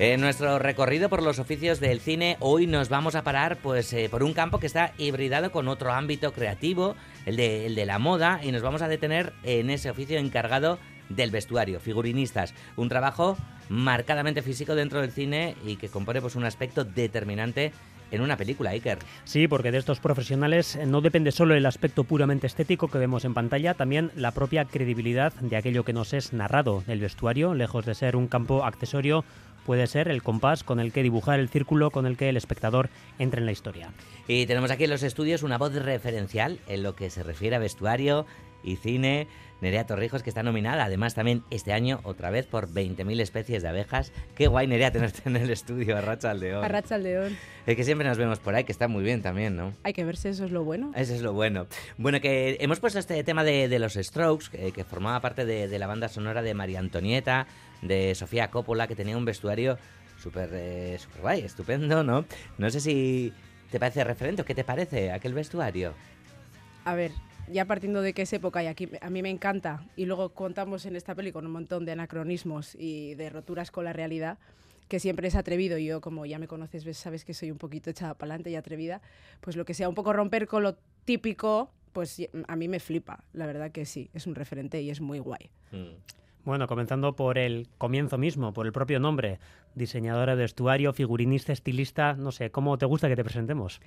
En 0.00 0.22
nuestro 0.22 0.58
recorrido 0.58 1.10
por 1.10 1.22
los 1.22 1.38
oficios 1.38 1.78
del 1.78 2.00
cine, 2.00 2.38
hoy 2.40 2.66
nos 2.66 2.88
vamos 2.88 3.14
a 3.16 3.22
parar 3.22 3.58
pues, 3.58 3.92
eh, 3.92 4.08
por 4.10 4.22
un 4.22 4.32
campo 4.32 4.58
que 4.58 4.66
está 4.66 4.94
hibridado 4.96 5.52
con 5.52 5.68
otro 5.68 5.92
ámbito 5.92 6.32
creativo, 6.32 6.96
el 7.26 7.36
de, 7.36 7.66
el 7.66 7.74
de 7.74 7.84
la 7.84 7.98
moda, 7.98 8.40
y 8.42 8.50
nos 8.50 8.62
vamos 8.62 8.80
a 8.80 8.88
detener 8.88 9.34
en 9.42 9.68
ese 9.68 9.90
oficio 9.90 10.18
encargado 10.18 10.78
del 11.10 11.30
vestuario, 11.30 11.80
figurinistas. 11.80 12.54
Un 12.76 12.88
trabajo 12.88 13.36
marcadamente 13.68 14.40
físico 14.40 14.74
dentro 14.74 15.02
del 15.02 15.12
cine 15.12 15.54
y 15.66 15.76
que 15.76 15.90
compone 15.90 16.22
pues, 16.22 16.34
un 16.34 16.44
aspecto 16.44 16.82
determinante 16.82 17.70
en 18.10 18.22
una 18.22 18.36
película, 18.36 18.70
Iker. 18.70 18.98
Sí, 19.24 19.48
porque 19.48 19.70
de 19.70 19.78
estos 19.78 20.00
profesionales 20.00 20.78
no 20.86 21.00
depende 21.00 21.32
solo 21.32 21.54
el 21.54 21.66
aspecto 21.66 22.04
puramente 22.04 22.46
estético 22.46 22.88
que 22.88 22.98
vemos 22.98 23.24
en 23.24 23.34
pantalla, 23.34 23.74
también 23.74 24.10
la 24.16 24.32
propia 24.32 24.64
credibilidad 24.64 25.32
de 25.34 25.56
aquello 25.56 25.84
que 25.84 25.92
nos 25.92 26.12
es 26.12 26.32
narrado. 26.32 26.82
El 26.88 27.00
vestuario, 27.00 27.54
lejos 27.54 27.86
de 27.86 27.94
ser 27.94 28.16
un 28.16 28.28
campo 28.28 28.64
accesorio, 28.64 29.24
puede 29.64 29.86
ser 29.86 30.08
el 30.08 30.22
compás 30.22 30.64
con 30.64 30.80
el 30.80 30.92
que 30.92 31.02
dibujar 31.02 31.40
el 31.40 31.48
círculo 31.48 31.90
con 31.90 32.06
el 32.06 32.16
que 32.16 32.28
el 32.28 32.36
espectador 32.36 32.90
entra 33.18 33.40
en 33.40 33.46
la 33.46 33.52
historia. 33.52 33.92
Y 34.26 34.46
tenemos 34.46 34.70
aquí 34.70 34.84
en 34.84 34.90
los 34.90 35.02
estudios 35.02 35.42
una 35.42 35.58
voz 35.58 35.74
referencial 35.74 36.58
en 36.66 36.82
lo 36.82 36.94
que 36.94 37.10
se 37.10 37.22
refiere 37.22 37.56
a 37.56 37.58
vestuario 37.58 38.26
y 38.62 38.76
cine. 38.76 39.28
Nerea 39.60 39.86
Torrijos, 39.86 40.22
que 40.22 40.30
está 40.30 40.42
nominada 40.42 40.84
además 40.84 41.14
también 41.14 41.44
este 41.50 41.72
año 41.72 42.00
otra 42.04 42.30
vez 42.30 42.46
por 42.46 42.68
20.000 42.68 43.20
especies 43.20 43.62
de 43.62 43.68
abejas. 43.68 44.12
Qué 44.34 44.46
guay, 44.46 44.66
Nerea, 44.66 44.90
tenerte 44.90 45.22
en 45.26 45.36
el 45.36 45.50
estudio, 45.50 45.96
Arracha 45.96 46.30
Aldeón. 46.30 46.64
Arracha 46.64 46.94
Aldeón. 46.94 47.36
Es 47.66 47.76
que 47.76 47.84
siempre 47.84 48.08
nos 48.08 48.16
vemos 48.16 48.38
por 48.38 48.54
ahí, 48.54 48.64
que 48.64 48.72
está 48.72 48.88
muy 48.88 49.04
bien 49.04 49.20
también, 49.20 49.56
¿no? 49.56 49.74
Hay 49.82 49.92
que 49.92 50.04
verse, 50.04 50.30
eso 50.30 50.46
es 50.46 50.50
lo 50.50 50.64
bueno. 50.64 50.92
Eso 50.96 51.14
es 51.14 51.20
lo 51.20 51.34
bueno. 51.34 51.66
Bueno, 51.98 52.20
que 52.20 52.56
hemos 52.60 52.80
puesto 52.80 52.98
este 52.98 53.22
tema 53.22 53.44
de, 53.44 53.78
los 53.78 53.94
Strokes, 53.94 54.46
que, 54.48 54.84
formaba 54.84 55.20
parte 55.20 55.44
de, 55.44 55.78
la 55.78 55.86
banda 55.86 56.08
sonora 56.08 56.40
de 56.40 56.54
María 56.54 56.78
Antonieta, 56.78 57.46
de 57.82 58.14
Sofía 58.14 58.50
Coppola, 58.50 58.86
que 58.86 58.96
tenía 58.96 59.16
un 59.16 59.24
vestuario 59.24 59.78
súper 60.18 60.50
eh, 60.52 60.98
super 60.98 61.22
guay, 61.22 61.40
estupendo, 61.40 62.04
¿no? 62.04 62.24
No 62.58 62.70
sé 62.70 62.80
si 62.80 63.32
te 63.70 63.78
parece 63.80 64.04
referente 64.04 64.42
o 64.42 64.44
qué 64.44 64.54
te 64.54 64.64
parece 64.64 65.12
aquel 65.12 65.34
vestuario. 65.34 65.94
A 66.84 66.94
ver, 66.94 67.12
ya 67.50 67.64
partiendo 67.64 68.02
de 68.02 68.12
que 68.12 68.22
es 68.22 68.32
época 68.32 68.62
y 68.62 68.66
aquí 68.66 68.88
a 69.00 69.10
mí 69.10 69.22
me 69.22 69.30
encanta, 69.30 69.84
y 69.96 70.06
luego 70.06 70.30
contamos 70.30 70.86
en 70.86 70.96
esta 70.96 71.14
peli 71.14 71.32
con 71.32 71.46
un 71.46 71.52
montón 71.52 71.84
de 71.84 71.92
anacronismos 71.92 72.74
y 72.74 73.14
de 73.14 73.30
roturas 73.30 73.70
con 73.70 73.84
la 73.84 73.92
realidad, 73.92 74.38
que 74.88 74.98
siempre 74.98 75.28
es 75.28 75.34
atrevido, 75.36 75.78
y 75.78 75.86
yo 75.86 76.00
como 76.00 76.26
ya 76.26 76.38
me 76.38 76.48
conoces, 76.48 76.84
sabes 76.96 77.24
que 77.24 77.34
soy 77.34 77.50
un 77.50 77.58
poquito 77.58 77.90
echada 77.90 78.14
para 78.14 78.32
adelante 78.32 78.50
y 78.50 78.56
atrevida, 78.56 79.00
pues 79.40 79.56
lo 79.56 79.64
que 79.64 79.74
sea 79.74 79.88
un 79.88 79.94
poco 79.94 80.12
romper 80.12 80.46
con 80.46 80.62
lo 80.62 80.76
típico, 81.04 81.70
pues 81.92 82.20
a 82.46 82.56
mí 82.56 82.68
me 82.68 82.80
flipa, 82.80 83.24
la 83.32 83.46
verdad 83.46 83.70
que 83.70 83.84
sí, 83.84 84.10
es 84.14 84.26
un 84.26 84.34
referente 84.34 84.80
y 84.82 84.90
es 84.90 85.00
muy 85.00 85.18
guay. 85.18 85.50
Mm. 85.70 85.94
Bueno, 86.44 86.66
comenzando 86.66 87.14
por 87.14 87.38
el 87.38 87.68
comienzo 87.76 88.16
mismo, 88.16 88.52
por 88.52 88.66
el 88.66 88.72
propio 88.72 88.98
nombre, 88.98 89.38
diseñadora 89.74 90.36
de 90.36 90.42
vestuario, 90.42 90.92
figurinista, 90.92 91.52
estilista, 91.52 92.14
no 92.14 92.32
sé, 92.32 92.50
¿cómo 92.50 92.78
te 92.78 92.86
gusta 92.86 93.08
que 93.08 93.16
te 93.16 93.24
presentemos? 93.24 93.80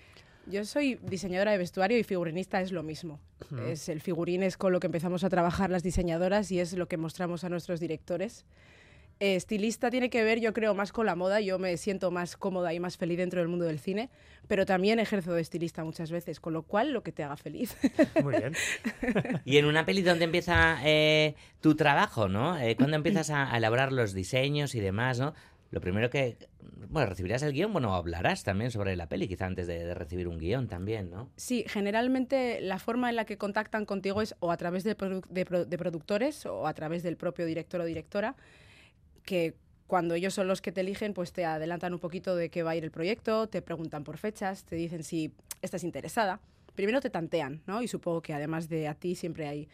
Yo 0.45 0.65
soy 0.65 0.95
diseñadora 1.01 1.51
de 1.51 1.57
vestuario 1.57 1.97
y 1.97 2.03
figurinista 2.03 2.61
es 2.61 2.71
lo 2.71 2.83
mismo. 2.83 3.19
Es 3.65 3.87
el 3.87 4.01
figurín 4.01 4.43
es 4.43 4.57
con 4.57 4.73
lo 4.73 4.79
que 4.79 4.87
empezamos 4.87 5.23
a 5.23 5.29
trabajar 5.29 5.69
las 5.69 5.83
diseñadoras 5.83 6.51
y 6.51 6.59
es 6.59 6.73
lo 6.73 6.87
que 6.87 6.97
mostramos 6.97 7.43
a 7.43 7.49
nuestros 7.49 7.79
directores. 7.79 8.45
Estilista 9.23 9.89
tiene 9.89 10.09
que 10.09 10.23
ver, 10.23 10.39
yo 10.39 10.53
creo, 10.53 10.73
más 10.75 10.91
con 10.91 11.06
la 11.06 11.16
moda. 11.16 11.39
Yo 11.41 11.59
me 11.59 11.78
siento 11.78 12.11
más 12.11 12.38
cómoda 12.38 12.73
y 12.73 12.79
más 12.79 12.97
feliz 12.97 13.17
dentro 13.17 13.39
del 13.39 13.47
mundo 13.47 13.66
del 13.66 13.79
cine, 13.79 14.09
pero 14.47 14.66
también 14.66 15.00
ejerzo 15.00 15.34
de 15.34 15.41
estilista 15.41 15.84
muchas 15.84 16.11
veces, 16.11 16.39
con 16.39 16.53
lo 16.53 16.63
cual 16.63 16.91
lo 16.91 17.03
que 17.03 17.11
te 17.11 17.23
haga 17.23 17.38
feliz. 17.38 17.75
Muy 18.23 18.35
bien. 18.35 18.53
y 19.45 19.57
en 19.57 19.66
una 19.66 19.85
peli 19.85 20.01
donde 20.01 20.25
empieza 20.25 20.78
eh, 20.83 21.35
tu 21.62 21.75
trabajo, 21.75 22.28
¿no? 22.28 22.57
Eh, 22.59 22.75
cuando 22.75 22.95
empiezas 22.95 23.29
a, 23.29 23.53
a 23.53 23.57
elaborar 23.57 23.91
los 23.91 24.13
diseños 24.13 24.75
y 24.75 24.79
demás, 24.79 25.19
¿no? 25.19 25.33
lo 25.73 25.81
primero 25.81 26.12
que, 26.12 26.38
bueno, 26.89 27.09
recibirás 27.09 27.41
el 27.41 27.51
guion, 27.51 27.73
bueno, 27.73 27.95
hablarás 27.95 28.44
también 28.44 28.69
sobre 28.69 28.95
la 28.95 29.09
peli, 29.09 29.28
quizá 29.28 29.47
antes 29.47 29.66
de, 29.66 29.95
recibir 29.95 30.28
un 30.28 30.38
guion 30.38 30.67
también, 30.67 31.09
¿no? 31.09 31.31
Sí, 31.35 31.66
generalmente 31.67 32.62
la 32.62 32.78
forma 32.78 33.09
en 33.09 33.16
la 33.16 33.25
que 33.25 33.39
contactan 33.39 33.85
contigo 33.85 34.22
es 34.22 34.35
o 34.39 34.51
a 34.51 34.57
través 34.57 34.83
de, 34.83 34.94
de, 34.94 35.78
productores 35.79 36.45
o 36.45 36.67
a 36.67 36.73
través 36.75 37.01
del 37.01 37.17
propio 37.17 37.47
director 37.47 37.81
o 37.81 37.85
directora, 37.85 38.35
que 39.23 39.56
cuando 39.88 40.16
ellos 40.16 40.34
son 40.34 40.47
los 40.47 40.61
que 40.61 40.72
te 40.72 40.81
eligen, 40.81 41.13
pues 41.13 41.34
te 41.34 41.45
adelantan 41.45 41.94
un 41.94 42.00
poquito 42.00 42.35
de 42.35 42.50
qué 42.50 42.63
va 42.63 42.72
a 42.72 42.75
ir 42.75 42.84
el 42.84 42.91
proyecto, 42.91 43.47
te 43.47 43.61
preguntan 43.61 44.03
por 44.03 44.17
fechas, 44.17 44.63
te 44.63 44.75
dicen 44.75 45.03
si 45.03 45.34
estás 45.61 45.84
interesada. 45.84 46.39
Primero 46.75 47.01
te 47.01 47.09
tantean, 47.09 47.62
¿no? 47.67 47.81
Y 47.81 47.88
supongo 47.88 48.22
que 48.22 48.33
además 48.33 48.69
de 48.69 48.88
a 48.88 48.95
ti 48.95 49.16
siempre 49.16 49.47
hay 49.47 49.67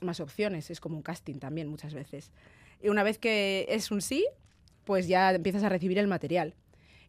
más 0.00 0.20
opciones, 0.20 0.70
es 0.70 0.80
como 0.80 0.96
un 0.96 1.02
casting 1.02 1.38
también 1.38 1.68
muchas 1.68 1.94
veces. 1.94 2.30
Y 2.82 2.88
una 2.88 3.02
vez 3.02 3.18
que 3.18 3.66
es 3.68 3.90
un 3.90 4.00
sí, 4.00 4.26
pues 4.84 5.08
ya 5.08 5.32
empiezas 5.32 5.62
a 5.62 5.68
recibir 5.68 5.98
el 5.98 6.06
material. 6.06 6.54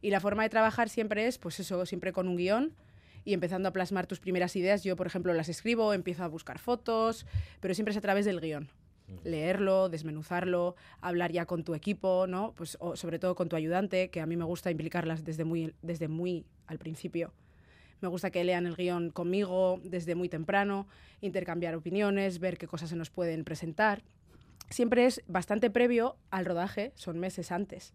Y 0.02 0.10
la 0.10 0.20
forma 0.20 0.44
de 0.44 0.50
trabajar 0.50 0.90
siempre 0.90 1.28
es, 1.28 1.38
pues 1.38 1.60
eso, 1.60 1.86
siempre 1.86 2.12
con 2.12 2.28
un 2.28 2.38
guion 2.38 2.74
y 3.24 3.34
empezando 3.34 3.70
a 3.70 3.74
plasmar 3.74 4.08
tus 4.08 4.20
primeras 4.20 4.56
ideas. 4.56 4.84
Yo, 4.84 4.96
por 4.96 5.08
ejemplo, 5.08 5.34
las 5.34 5.50
escribo, 5.50 5.94
empiezo 5.94 6.24
a 6.24 6.28
buscar 6.28 6.60
fotos, 6.60 7.26
pero 7.60 7.74
siempre 7.74 7.92
es 7.92 7.98
a 7.98 8.02
través 8.02 8.26
del 8.26 8.40
guion. 8.40 8.70
Leerlo, 9.24 9.90
desmenuzarlo, 9.90 10.76
hablar 11.02 11.32
ya 11.32 11.46
con 11.46 11.64
tu 11.64 11.76
equipo, 11.76 12.26
¿no? 12.28 12.54
Pues 12.56 12.78
sobre 12.96 13.20
todo 13.20 13.36
con 13.36 13.50
tu 13.50 13.56
ayudante, 13.56 14.10
que 14.10 14.22
a 14.22 14.26
mí 14.26 14.36
me 14.36 14.46
gusta 14.46 14.72
implicarlas 14.72 15.24
desde 15.24 15.44
muy, 15.44 15.74
desde 15.82 16.08
muy 16.08 16.46
al 16.68 16.80
principio. 16.80 17.34
Me 18.02 18.08
gusta 18.08 18.32
que 18.32 18.44
lean 18.44 18.66
el 18.66 18.76
guion 18.76 19.12
conmigo 19.12 19.80
desde 19.84 20.16
muy 20.16 20.30
temprano, 20.30 20.88
intercambiar 21.22 21.76
opiniones, 21.76 22.40
ver 22.40 22.58
qué 22.58 22.68
cosas 22.68 22.90
se 22.90 22.96
nos 22.96 23.10
pueden 23.10 23.44
presentar 23.44 24.04
siempre 24.70 25.06
es 25.06 25.22
bastante 25.28 25.70
previo 25.70 26.18
al 26.32 26.46
rodaje, 26.46 26.92
son 26.96 27.20
meses 27.20 27.52
antes. 27.52 27.94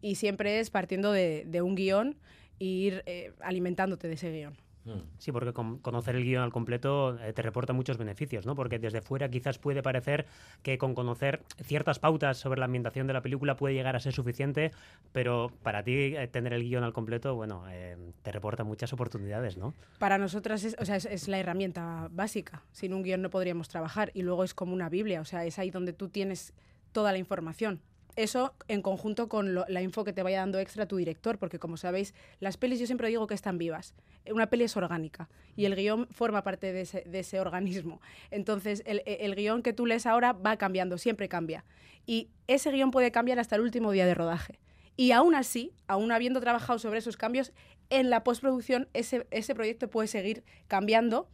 Y 0.00 0.16
siempre 0.16 0.60
es 0.60 0.70
partiendo 0.70 1.12
de, 1.12 1.62
un 1.62 1.74
guion 1.74 2.16
e 2.60 2.64
ir 2.64 3.02
eh, 3.06 3.32
alimentándote 3.40 4.08
de 4.08 4.14
ese 4.14 4.30
guion. 4.30 4.56
Mm. 4.84 5.00
Sí, 5.18 5.32
porque 5.32 5.52
conocer 5.52 6.16
el 6.16 6.24
guion 6.24 6.42
al 6.42 6.52
completo 6.52 7.18
eh, 7.18 7.32
te 7.32 7.42
reporta 7.42 7.72
muchos 7.72 7.96
beneficios, 7.96 8.46
¿no? 8.46 8.54
Porque 8.54 8.78
desde 8.78 9.00
fuera 9.00 9.28
quizás 9.28 9.58
puede 9.58 9.82
parecer 9.82 10.26
que 10.62 10.78
con 10.78 10.94
conocer 10.94 11.42
ciertas 11.62 11.98
pautas 11.98 12.38
sobre 12.38 12.60
la 12.60 12.66
ambientación 12.66 13.06
de 13.06 13.12
la 13.12 13.22
película 13.22 13.56
puede 13.56 13.74
llegar 13.74 13.96
a 13.96 14.00
ser 14.00 14.12
suficiente, 14.12 14.72
pero 15.12 15.50
para 15.62 15.82
ti 15.82 16.16
eh, 16.16 16.28
tener 16.28 16.52
el 16.52 16.62
guion 16.62 16.84
al 16.84 16.92
completo, 16.92 17.34
bueno, 17.34 17.64
eh, 17.70 17.96
te 18.22 18.32
reporta 18.32 18.64
muchas 18.64 18.92
oportunidades, 18.92 19.56
¿no? 19.56 19.74
Para 19.98 20.18
nosotras 20.18 20.64
es, 20.64 20.76
o 20.78 20.84
sea, 20.84 20.96
es, 20.96 21.28
la 21.28 21.38
herramienta 21.38 22.08
básica. 22.10 22.62
Sin 22.72 22.92
un 22.92 23.02
guion 23.02 23.22
no 23.22 23.30
podríamos 23.30 23.68
trabajar 23.68 24.10
y 24.14 24.22
luego 24.22 24.44
es 24.44 24.54
como 24.54 24.74
una 24.74 24.88
Biblia, 24.88 25.20
o 25.20 25.24
sea, 25.24 25.44
es 25.44 25.58
ahí 25.58 25.70
donde 25.70 25.92
tú 25.92 26.08
tienes 26.08 26.52
toda 26.92 27.12
la 27.12 27.18
información 27.18 27.80
eso 28.16 28.54
en 28.68 28.82
conjunto 28.82 29.28
con 29.28 29.54
la 29.54 29.82
info 29.82 30.04
que 30.04 30.12
te 30.12 30.22
vaya 30.22 30.38
dando 30.40 30.58
extra 30.58 30.86
tu 30.86 30.96
director, 30.96 31.38
porque 31.38 31.58
como 31.58 31.76
sabéis, 31.76 32.14
las 32.40 32.56
pelis 32.56 32.80
yo 32.80 32.86
siempre 32.86 33.08
digo 33.08 33.26
que 33.26 33.34
están 33.34 33.58
vivas. 33.58 33.94
Una 34.30 34.48
peli 34.48 34.64
es 34.64 34.76
orgánica 34.76 35.28
y 35.56 35.64
el 35.64 35.74
guion 35.74 36.06
forma 36.08 36.42
parte 36.42 36.72
de 36.72 37.18
ese, 37.18 37.40
organismo. 37.40 38.00
Entonces, 38.30 38.82
el, 38.86 39.02
el, 39.06 39.34
guion 39.34 39.62
que 39.62 39.72
tú 39.72 39.86
lees 39.86 40.06
ahora 40.06 40.32
va 40.32 40.56
cambiando, 40.56 40.98
siempre 40.98 41.28
cambia. 41.28 41.64
Y 42.06 42.28
ese 42.46 42.70
guion 42.70 42.90
puede 42.90 43.10
cambiar 43.10 43.38
hasta 43.38 43.56
el 43.56 43.62
último 43.62 43.90
día 43.90 44.06
de 44.06 44.14
rodaje. 44.14 44.58
Y 44.96 45.10
aún 45.10 45.34
así, 45.34 45.72
aún 45.88 46.12
habiendo 46.12 46.40
trabajado 46.40 46.78
sobre 46.78 47.00
esos 47.00 47.16
cambios, 47.16 47.52
en 47.90 48.10
la 48.10 48.24
postproducción 48.24 48.88
ese, 48.92 49.26
ese 49.30 49.54
proyecto 49.54 49.90
puede 49.90 50.08
seguir 50.08 50.44
cambiando. 50.68 51.28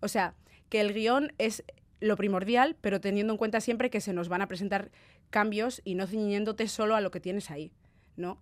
O 0.00 0.08
sea, 0.08 0.34
que 0.68 0.80
el 0.80 0.92
guion 0.92 1.32
es 1.38 1.64
lo 2.00 2.16
primordial, 2.16 2.76
pero 2.80 3.00
teniendo 3.00 3.32
en 3.32 3.38
cuenta 3.38 3.60
siempre 3.60 3.90
que 3.90 4.00
se 4.00 4.12
nos 4.12 4.28
van 4.28 4.42
a 4.42 4.48
presentar 4.48 4.90
cambios 5.34 5.82
y 5.84 5.96
no 5.96 6.06
ciñéndote 6.06 6.68
solo 6.68 6.94
a 6.94 7.00
lo 7.00 7.10
que 7.10 7.18
tienes 7.18 7.50
ahí, 7.50 7.72
¿no? 8.14 8.38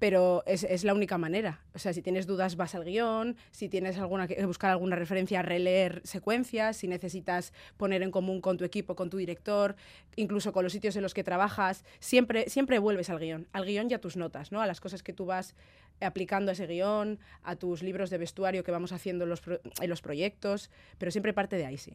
Pero 0.00 0.42
es, 0.46 0.82
la 0.82 0.92
única 0.92 1.16
manera. 1.16 1.60
O 1.74 1.78
sea, 1.78 1.92
si 1.92 2.02
tienes 2.02 2.26
dudas, 2.26 2.56
vas 2.56 2.74
al 2.74 2.84
guion, 2.84 3.36
si 3.52 3.68
tienes 3.68 3.96
alguna 3.98 4.26
que 4.26 4.44
buscar 4.44 4.72
alguna 4.72 4.96
referencia, 4.96 5.42
releer 5.42 6.02
secuencias, 6.02 6.78
si 6.78 6.88
necesitas 6.88 7.52
poner 7.76 8.02
en 8.02 8.10
común 8.10 8.40
con 8.40 8.56
tu 8.56 8.64
equipo, 8.64 8.96
con 8.96 9.10
tu 9.10 9.16
director, 9.16 9.76
incluso 10.16 10.52
con 10.52 10.64
los 10.64 10.72
sitios 10.72 10.96
en 10.96 11.02
los 11.02 11.14
que 11.14 11.22
trabajas, 11.22 11.84
siempre, 12.00 12.50
siempre 12.50 12.80
vuelves 12.80 13.10
al 13.10 13.20
guion, 13.20 13.46
al 13.52 13.64
guion 13.64 13.88
y 13.88 13.94
a 13.94 14.00
tus 14.00 14.16
notas, 14.16 14.50
¿no? 14.50 14.60
A 14.60 14.66
las 14.66 14.80
cosas 14.80 15.04
que 15.04 15.12
tú 15.12 15.26
vas 15.26 15.54
aplicando 16.00 16.50
a 16.50 16.54
ese 16.54 16.66
guion, 16.66 17.20
a 17.44 17.54
tus 17.54 17.80
libros 17.84 18.10
de 18.10 18.18
vestuario 18.18 18.64
que 18.64 18.72
vamos 18.72 18.90
haciendo 18.90 19.22
en 19.22 19.30
los, 19.30 19.42
en 19.80 19.88
los 19.88 20.02
proyectos, 20.02 20.68
pero 20.98 21.12
siempre 21.12 21.32
parte 21.32 21.54
de 21.56 21.66
ahí, 21.66 21.78
sí. 21.78 21.92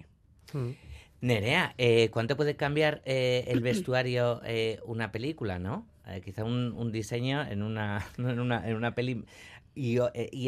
Mm. 0.53 0.71
Nerea, 1.21 1.74
eh, 1.77 2.10
¿cuánto 2.12 2.38
puede 2.38 2.56
cambiar 2.56 3.01
eh, 3.06 3.45
el 3.48 3.62
vestuario 3.62 4.42
eh, 4.45 4.80
una 4.86 5.12
película, 5.12 5.60
no? 5.60 5.86
quizá 6.25 6.44
un, 6.44 6.92
diseño 6.92 7.44
en 7.44 7.62
una, 7.62 8.04
en 8.18 8.39
una, 8.39 8.68
en 8.68 8.75
una 8.75 8.95
peli 8.95 9.25
y, 9.75 10.00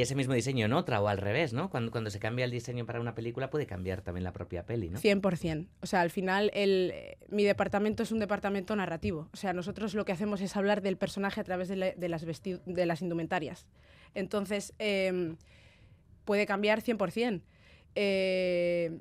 ese 0.01 0.15
mismo 0.15 0.33
diseño 0.33 0.65
en 0.65 0.73
otra 0.73 0.99
o 1.01 1.07
al 1.07 1.17
revés, 1.17 1.53
¿no? 1.53 1.69
Cuando, 1.69 1.91
cuando 1.91 2.09
se 2.09 2.19
cambia 2.19 2.43
el 2.43 2.51
diseño 2.51 2.85
para 2.85 2.99
una 2.99 3.15
película 3.15 3.49
puede 3.49 3.65
cambiar 3.65 4.01
también 4.01 4.23
la 4.23 4.33
propia 4.33 4.65
peli, 4.65 4.89
¿no? 4.89 4.99
100%. 4.99 5.67
O 5.81 5.85
sea, 5.85 6.01
al 6.01 6.09
final 6.09 6.51
el, 6.53 6.93
mi 7.29 7.43
departamento 7.43 8.03
es 8.03 8.11
un 8.11 8.19
departamento 8.19 8.75
narrativo. 8.75 9.29
O 9.31 9.37
sea, 9.37 9.53
nosotros 9.53 9.93
lo 9.93 10.03
que 10.03 10.11
hacemos 10.11 10.41
es 10.41 10.57
hablar 10.57 10.81
del 10.81 10.97
personaje 10.97 11.39
a 11.39 11.43
través 11.43 11.69
de, 11.69 11.75
las, 11.77 12.25
de 12.25 12.85
las 12.85 13.01
indumentarias. 13.01 13.67
Entonces, 14.15 14.73
em, 14.79 15.37
puede 16.25 16.45
cambiar 16.45 16.81
100%. 16.81 17.41
Eh, 17.95 18.99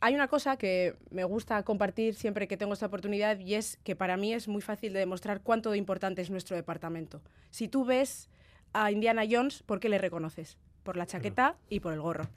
hay 0.00 0.14
una 0.14 0.28
cosa 0.28 0.56
que 0.56 0.96
me 1.10 1.24
gusta 1.24 1.62
compartir 1.62 2.14
siempre 2.14 2.48
que 2.48 2.56
tengo 2.56 2.72
esta 2.72 2.86
oportunidad 2.86 3.38
y 3.38 3.54
es 3.54 3.78
que 3.84 3.94
para 3.94 4.16
mí 4.16 4.32
es 4.32 4.48
muy 4.48 4.62
fácil 4.62 4.94
de 4.94 5.00
demostrar 5.00 5.42
cuánto 5.42 5.74
importante 5.74 6.22
es 6.22 6.30
nuestro 6.30 6.56
departamento. 6.56 7.20
Si 7.50 7.68
tú 7.68 7.84
ves 7.84 8.30
a 8.72 8.90
Indiana 8.90 9.24
Jones, 9.30 9.62
¿por 9.62 9.78
qué 9.78 9.88
le 9.88 9.98
reconoces? 9.98 10.56
Por 10.82 10.96
la 10.96 11.06
chaqueta 11.06 11.56
y 11.68 11.80
por 11.80 11.92
el 11.92 12.00
gorro. 12.00 12.28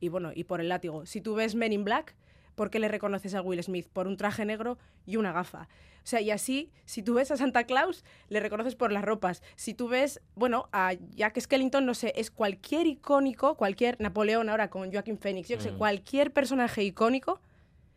Y 0.00 0.08
bueno, 0.08 0.32
y 0.34 0.44
por 0.44 0.60
el 0.60 0.68
látigo. 0.68 1.06
Si 1.06 1.20
tú 1.20 1.34
ves 1.34 1.54
Men 1.54 1.72
in 1.72 1.84
Black, 1.84 2.16
¿por 2.54 2.70
qué 2.70 2.78
le 2.78 2.88
reconoces 2.88 3.34
a 3.34 3.42
Will 3.42 3.62
Smith? 3.62 3.88
Por 3.92 4.06
un 4.06 4.16
traje 4.16 4.44
negro 4.44 4.78
y 5.06 5.16
una 5.16 5.32
gafa. 5.32 5.68
O 6.02 6.06
sea, 6.06 6.20
y 6.20 6.30
así, 6.30 6.70
si 6.84 7.02
tú 7.02 7.14
ves 7.14 7.30
a 7.30 7.36
Santa 7.38 7.64
Claus, 7.64 8.04
le 8.28 8.38
reconoces 8.40 8.74
por 8.74 8.92
las 8.92 9.02
ropas. 9.04 9.42
Si 9.56 9.72
tú 9.72 9.88
ves, 9.88 10.20
bueno, 10.34 10.68
a 10.72 10.92
Jack 11.14 11.40
Skellington, 11.40 11.86
no 11.86 11.94
sé, 11.94 12.12
es 12.16 12.30
cualquier 12.30 12.86
icónico, 12.86 13.54
cualquier 13.56 13.98
Napoleón 14.00 14.50
ahora 14.50 14.68
con 14.68 14.92
Joaquin 14.92 15.16
Phoenix, 15.18 15.48
yo 15.48 15.56
que 15.56 15.62
sé, 15.62 15.72
Mm. 15.72 15.78
cualquier 15.78 16.30
personaje 16.32 16.82
icónico, 16.84 17.40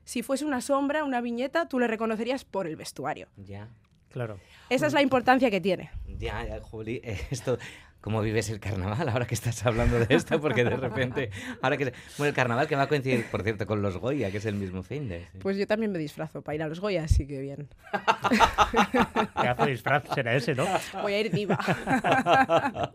si 0.05 0.23
fuese 0.23 0.45
una 0.45 0.61
sombra, 0.61 1.03
una 1.03 1.19
viñeta, 1.19 1.67
tú 1.67 1.79
le 1.79 1.87
reconocerías 1.87 2.45
por 2.45 2.65
el 2.67 2.77
vestuario. 2.77 3.27
Ya, 3.35 3.67
Claro. 4.09 4.39
Esa 4.69 4.87
es 4.87 4.93
la 4.93 5.01
importancia 5.01 5.51
que 5.51 5.59
tiene. 5.59 5.91
ya, 6.17 6.43
ya, 6.45 6.61
Juli, 6.61 7.01
esto... 7.29 7.57
¿Cómo 8.01 8.21
vives 8.21 8.49
el 8.49 8.59
carnaval 8.59 9.09
ahora 9.09 9.25
que 9.25 9.35
estás 9.35 9.65
hablando 9.65 9.99
de 9.99 10.15
esto? 10.15 10.39
Porque 10.39 10.63
de 10.63 10.75
repente, 10.75 11.31
ahora 11.61 11.77
que... 11.77 11.93
Bueno, 12.17 12.29
el 12.29 12.35
carnaval 12.35 12.67
que 12.67 12.75
va 12.75 12.83
a 12.83 12.87
coincidir, 12.87 13.25
por 13.25 13.43
cierto, 13.43 13.65
con 13.65 13.81
los 13.81 13.97
Goya, 13.97 14.31
que 14.31 14.37
es 14.37 14.45
el 14.45 14.55
mismo 14.55 14.83
fin 14.83 15.09
de... 15.09 15.27
Pues 15.39 15.57
yo 15.57 15.67
también 15.67 15.91
me 15.91 15.99
disfrazo 15.99 16.41
para 16.41 16.55
ir 16.55 16.63
a 16.63 16.67
los 16.67 16.79
Goya, 16.79 17.03
así 17.03 17.27
que 17.27 17.39
bien. 17.41 17.67
¿Qué 19.41 19.47
hace 19.47 19.65
disfraz? 19.71 20.03
Será 20.13 20.35
ese, 20.35 20.55
¿no? 20.55 20.65
Voy 21.01 21.13
a 21.13 21.19
ir 21.19 21.31
diva. 21.31 21.57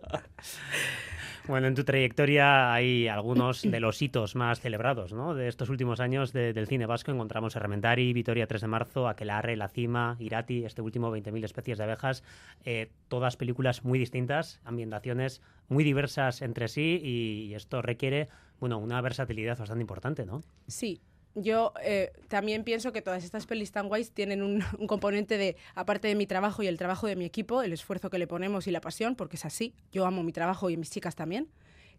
Bueno, 1.48 1.66
en 1.66 1.74
tu 1.74 1.82
trayectoria 1.82 2.72
hay 2.72 3.08
algunos 3.08 3.62
de 3.62 3.80
los 3.80 4.00
hitos 4.00 4.36
más 4.36 4.60
celebrados 4.60 5.12
¿no? 5.12 5.34
de 5.34 5.48
estos 5.48 5.70
últimos 5.70 5.98
años 5.98 6.32
de- 6.32 6.52
del 6.52 6.68
cine 6.68 6.86
vasco. 6.86 7.10
Encontramos 7.10 7.56
Hermentari, 7.56 8.12
Vitoria 8.12 8.46
3 8.46 8.60
de 8.60 8.68
marzo, 8.68 9.08
Aquelarre, 9.08 9.56
La 9.56 9.68
Cima, 9.68 10.16
Irati, 10.20 10.64
este 10.64 10.82
último 10.82 11.10
20.000 11.10 11.44
especies 11.44 11.78
de 11.78 11.84
abejas. 11.84 12.22
eh, 12.64 12.90
todas 13.08 13.36
películas 13.36 13.84
muy 13.84 13.98
distintas, 13.98 14.60
ambientaciones 14.64 15.42
muy 15.68 15.82
diversas 15.84 16.42
entre 16.42 16.68
sí 16.68 17.00
y, 17.02 17.46
y 17.50 17.54
esto 17.54 17.82
requiere 17.82 18.28
bueno, 18.60 18.78
una 18.78 19.00
versatilidad 19.00 19.58
bastante 19.58 19.80
importante, 19.82 20.24
¿no? 20.24 20.42
Sí, 20.68 21.00
yo 21.34 21.72
eh, 21.82 22.12
también 22.28 22.64
pienso 22.64 22.92
que 22.92 23.02
todas 23.02 23.24
estas 23.24 23.46
pelis 23.46 23.72
tan 23.72 23.88
guays 23.88 24.12
tienen 24.12 24.42
un, 24.42 24.62
un 24.78 24.86
componente 24.86 25.38
de, 25.38 25.56
aparte 25.74 26.08
de 26.08 26.14
mi 26.14 26.26
trabajo 26.26 26.62
y 26.62 26.66
el 26.66 26.76
trabajo 26.78 27.06
de 27.06 27.16
mi 27.16 27.24
equipo, 27.24 27.62
el 27.62 27.72
esfuerzo 27.72 28.10
que 28.10 28.18
le 28.18 28.26
ponemos 28.26 28.66
y 28.66 28.70
la 28.70 28.80
pasión, 28.80 29.16
porque 29.16 29.36
es 29.36 29.44
así. 29.44 29.74
Yo 29.92 30.06
amo 30.06 30.22
mi 30.22 30.32
trabajo 30.32 30.70
y 30.70 30.76
mis 30.76 30.90
chicas 30.90 31.14
también. 31.14 31.48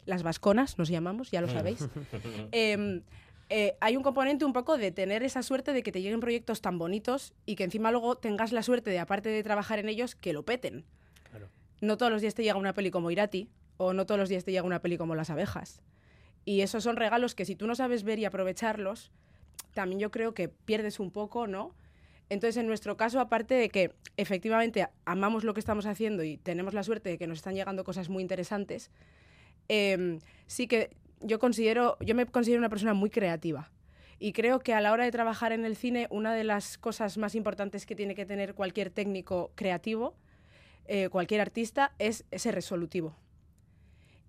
Las 0.05 0.23
vasconas 0.23 0.77
nos 0.77 0.89
llamamos, 0.89 1.31
ya 1.31 1.41
lo 1.41 1.47
sabéis. 1.47 1.87
Em, 2.51 3.01
eh, 3.49 3.75
hay 3.81 3.95
un 3.97 4.03
componente 4.03 4.45
un 4.45 4.53
poco 4.53 4.77
de 4.77 4.91
tener 4.91 5.23
esa 5.23 5.43
suerte 5.43 5.73
de 5.73 5.83
que 5.83 5.91
te 5.91 6.01
lleguen 6.01 6.19
proyectos 6.19 6.61
tan 6.61 6.77
bonitos 6.77 7.33
y 7.45 7.55
que 7.55 7.63
encima 7.63 7.91
luego 7.91 8.15
tengas 8.15 8.51
la 8.51 8.63
suerte 8.63 8.89
de, 8.89 8.99
aparte 8.99 9.29
de 9.29 9.43
trabajar 9.43 9.79
en 9.79 9.89
ellos, 9.89 10.15
que 10.15 10.33
lo 10.33 10.43
peten. 10.43 10.85
Claro. 11.29 11.49
No 11.81 11.97
todos 11.97 12.11
los 12.11 12.21
días 12.21 12.33
te 12.33 12.43
llega 12.43 12.57
una 12.57 12.73
peli 12.73 12.91
como 12.91 13.11
Irati 13.11 13.49
o 13.77 13.93
no 13.93 14.05
todos 14.05 14.19
los 14.19 14.29
días 14.29 14.43
te 14.43 14.51
llega 14.51 14.63
una 14.63 14.81
peli 14.81 14.97
como 14.97 15.15
Las 15.15 15.29
abejas. 15.29 15.81
Y 16.45 16.61
esos 16.61 16.83
son 16.83 16.95
regalos 16.95 17.35
que 17.35 17.45
si 17.45 17.55
tú 17.55 17.67
no 17.67 17.75
sabes 17.75 18.03
ver 18.03 18.19
y 18.19 18.25
aprovecharlos, 18.25 19.11
también 19.73 19.99
yo 19.99 20.11
creo 20.11 20.33
que 20.33 20.49
pierdes 20.49 20.99
un 20.99 21.11
poco, 21.11 21.47
¿no? 21.47 21.73
Entonces, 22.29 22.57
en 22.57 22.67
nuestro 22.67 22.97
caso, 22.97 23.19
aparte 23.19 23.53
de 23.53 23.69
que 23.69 23.93
efectivamente 24.17 24.87
amamos 25.05 25.43
lo 25.43 25.53
que 25.53 25.59
estamos 25.59 25.85
haciendo 25.85 26.23
y 26.23 26.37
tenemos 26.37 26.73
la 26.73 26.83
suerte 26.83 27.09
de 27.09 27.17
que 27.17 27.27
nos 27.27 27.39
están 27.39 27.55
llegando 27.55 27.83
cosas 27.83 28.09
muy 28.09 28.21
interesantes, 28.21 28.91
em, 29.67 30.19
sí 30.47 30.67
que 30.67 30.89
yo 31.21 31.39
considero, 31.39 31.97
yo 31.99 32.15
me 32.15 32.25
considero 32.25 32.59
una 32.59 32.69
persona 32.69 32.93
muy 32.93 33.09
creativa. 33.09 33.71
Y 34.19 34.33
creo 34.33 34.59
que 34.59 34.73
a 34.73 34.81
la 34.81 34.93
hora 34.93 35.03
de 35.03 35.11
trabajar 35.11 35.51
en 35.51 35.65
el 35.65 35.75
cine, 35.75 36.07
una 36.09 36.33
de 36.33 36.43
las 36.43 36.77
cosas 36.77 37.17
más 37.17 37.35
importantes 37.35 37.85
que 37.85 37.95
tiene 37.95 38.15
que 38.15 38.25
tener 38.25 38.55
cualquier 38.55 38.89
técnico 38.89 39.51
creativo, 39.55 40.15
eh, 40.85 41.09
cualquier 41.09 41.41
artista, 41.41 41.93
es 41.99 42.25
ese 42.31 42.51
resolutivo. 42.51 43.15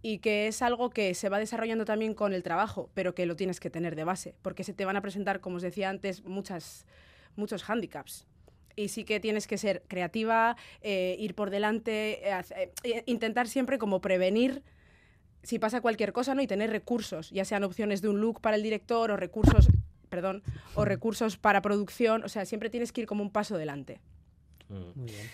Y 0.07 0.19
que 0.19 0.49
es 0.49 0.61
algo 0.61 0.91
que 0.91 1.15
se 1.15 1.31
va 1.31 1.39
desarrollando 1.39 1.87
también 1.87 2.13
con 2.13 2.35
el 2.35 2.43
trabajo, 2.43 2.91
pero 2.93 3.15
que 3.15 3.25
lo 3.25 3.37
tienes 3.37 3.59
que 3.59 3.71
tener 3.71 3.97
de 3.97 4.05
base, 4.05 4.35
porque 4.43 4.63
se 4.63 4.75
te 4.75 4.85
van 4.85 4.97
a 4.97 5.01
presentar, 5.01 5.41
como 5.41 5.57
os 5.57 5.63
decía 5.63 5.89
antes, 5.89 6.23
muchas, 6.25 6.85
muchos 7.37 7.63
hándicaps. 7.63 8.27
Y 8.77 8.89
sí 8.89 9.05
que 9.05 9.19
tienes 9.19 9.47
que 9.47 9.57
ser 9.57 9.83
creativa, 9.89 10.59
eh, 10.83 11.17
ir 11.19 11.35
por 11.35 11.49
delante, 11.49 12.29
eh, 12.29 12.33
hace- 12.33 12.71
eh, 12.83 13.03
intentar 13.07 13.49
siempre 13.49 13.79
como 13.79 14.03
prevenir 14.03 14.63
si 15.43 15.59
pasa 15.59 15.81
cualquier 15.81 16.13
cosa, 16.13 16.35
¿no? 16.35 16.43
Y 16.43 16.47
tener 16.47 16.69
recursos, 16.69 17.31
ya 17.31 17.47
sean 17.47 17.65
opciones 17.65 18.03
de 18.03 18.11
un 18.11 18.21
look 18.21 18.43
para 18.43 18.57
el 18.57 18.63
director 18.63 19.11
o 19.11 19.17
recursos, 19.17 19.69
perdón, 20.11 20.43
o 20.75 20.85
recursos 20.85 21.39
para 21.39 21.63
producción, 21.63 22.25
o 22.25 22.29
sea, 22.29 22.45
siempre 22.45 22.69
tienes 22.69 22.93
que 22.93 23.01
ir 23.01 23.07
como 23.07 23.23
un 23.23 23.31
paso 23.31 23.57
delante. 23.57 24.01
Mm. 24.69 25.01
Muy 25.01 25.07
bien. 25.07 25.31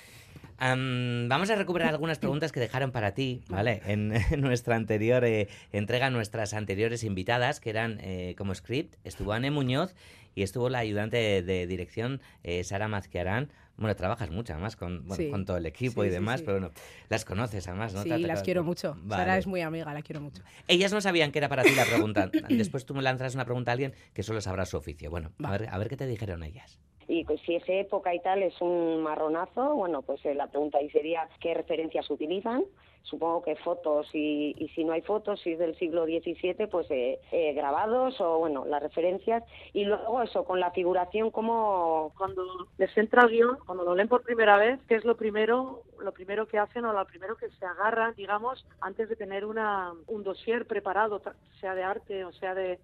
Am, 0.60 1.26
vamos 1.28 1.48
a 1.48 1.56
recuperar 1.56 1.88
algunas 1.88 2.18
preguntas 2.18 2.52
que 2.52 2.60
dejaron 2.60 2.92
para 2.92 3.12
ti, 3.14 3.42
¿vale? 3.48 3.80
En, 3.86 4.12
en 4.30 4.40
nuestra 4.42 4.76
anterior 4.76 5.24
eh, 5.24 5.48
entrega, 5.72 6.10
nuestras 6.10 6.52
anteriores 6.52 7.02
invitadas, 7.02 7.60
que 7.60 7.70
eran 7.70 7.98
eh, 8.02 8.34
como 8.36 8.54
script, 8.54 8.94
estuvo 9.02 9.32
Anne 9.32 9.50
Muñoz 9.50 9.94
y 10.34 10.42
estuvo 10.42 10.68
la 10.68 10.78
ayudante 10.78 11.16
de, 11.16 11.42
de 11.42 11.66
dirección, 11.66 12.20
eh, 12.44 12.62
Sara 12.62 12.88
Mazquiarán. 12.88 13.50
Bueno, 13.78 13.96
trabajas 13.96 14.30
mucho 14.30 14.52
además 14.52 14.76
con, 14.76 15.06
bueno, 15.08 15.16
Sí. 15.16 15.30
con 15.30 15.46
todo 15.46 15.56
el 15.56 15.64
equipo 15.64 16.02
Sí, 16.02 16.08
y 16.08 16.10
demás, 16.10 16.40
sí. 16.40 16.46
pero 16.46 16.58
bueno, 16.60 16.74
las 17.08 17.24
conoces 17.24 17.66
además, 17.66 17.94
¿no? 17.94 18.02
sí, 18.02 18.10
las 18.10 18.42
quiero 18.42 18.62
mucho. 18.62 18.94
Vale. 19.02 19.22
Sara 19.22 19.38
es 19.38 19.46
muy 19.46 19.62
amiga, 19.62 19.94
la 19.94 20.02
quiero 20.02 20.20
mucho. 20.20 20.42
Ellas 20.68 20.92
no 20.92 21.00
sabían 21.00 21.32
que 21.32 21.38
era 21.38 21.48
para 21.48 21.62
ti 21.62 21.74
la 21.74 21.86
pregunta. 21.86 22.30
Después 22.50 22.84
tú 22.84 22.94
me 22.94 23.00
lanzas 23.00 23.34
una 23.34 23.46
pregunta 23.46 23.70
a 23.70 23.72
alguien 23.72 23.94
que 24.12 24.22
solo 24.22 24.42
sabrá 24.42 24.66
su 24.66 24.76
oficio. 24.76 25.08
Bueno, 25.08 25.32
a 25.42 25.50
ver, 25.52 25.68
a 25.70 25.78
ver 25.78 25.88
qué 25.88 25.96
te 25.96 26.06
dijeron 26.06 26.42
ellas. 26.42 26.78
Y 27.10 27.24
pues 27.24 27.40
si 27.40 27.56
esa 27.56 27.72
época 27.72 28.14
y 28.14 28.20
tal 28.20 28.40
es 28.40 28.54
un 28.60 29.02
marronazo, 29.02 29.74
bueno, 29.74 30.00
pues 30.00 30.24
eh, 30.24 30.32
la 30.32 30.46
pregunta 30.46 30.78
ahí 30.78 30.88
sería 30.90 31.28
qué 31.40 31.54
referencias 31.54 32.08
utilizan. 32.08 32.62
Supongo 33.02 33.42
que 33.42 33.56
fotos 33.56 34.06
y, 34.14 34.54
y 34.56 34.68
si 34.68 34.84
no 34.84 34.92
hay 34.92 35.00
fotos, 35.00 35.40
si 35.40 35.54
es 35.54 35.58
del 35.58 35.76
siglo 35.76 36.04
XVII, 36.04 36.68
pues 36.70 36.88
eh, 36.90 37.18
eh, 37.32 37.52
grabados 37.52 38.20
o 38.20 38.38
bueno, 38.38 38.64
las 38.64 38.80
referencias. 38.80 39.42
Y 39.72 39.86
luego 39.86 40.22
eso, 40.22 40.44
con 40.44 40.60
la 40.60 40.70
figuración, 40.70 41.32
como 41.32 42.12
cuando 42.16 42.44
les 42.78 42.96
entra 42.96 43.22
el 43.22 43.30
guion, 43.30 43.58
cuando 43.66 43.82
lo 43.82 43.96
leen 43.96 44.06
por 44.06 44.22
primera 44.22 44.56
vez, 44.56 44.78
¿qué 44.86 44.94
es 44.94 45.04
lo 45.04 45.16
primero, 45.16 45.82
lo 45.98 46.12
primero 46.12 46.46
que 46.46 46.58
hacen 46.58 46.84
o 46.84 46.92
lo 46.92 47.04
primero 47.06 47.34
que 47.36 47.50
se 47.50 47.66
agarran, 47.66 48.14
digamos, 48.14 48.64
antes 48.80 49.08
de 49.08 49.16
tener 49.16 49.46
una, 49.46 49.92
un 50.06 50.22
dossier 50.22 50.64
preparado, 50.64 51.20
sea 51.60 51.74
de 51.74 51.82
arte 51.82 52.24
o 52.24 52.32
sea 52.34 52.54
de, 52.54 52.78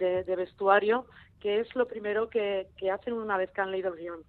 de, 0.00 0.24
de 0.24 0.36
vestuario, 0.36 1.06
qué 1.38 1.60
es 1.60 1.72
lo 1.76 1.86
primero 1.86 2.28
que, 2.28 2.66
que 2.76 2.90
hacen 2.90 3.12
una 3.12 3.36
vez 3.36 3.50
que 3.52 3.60
han 3.60 3.70
leído 3.70 3.94
el 3.94 4.00
guion? 4.00 4.20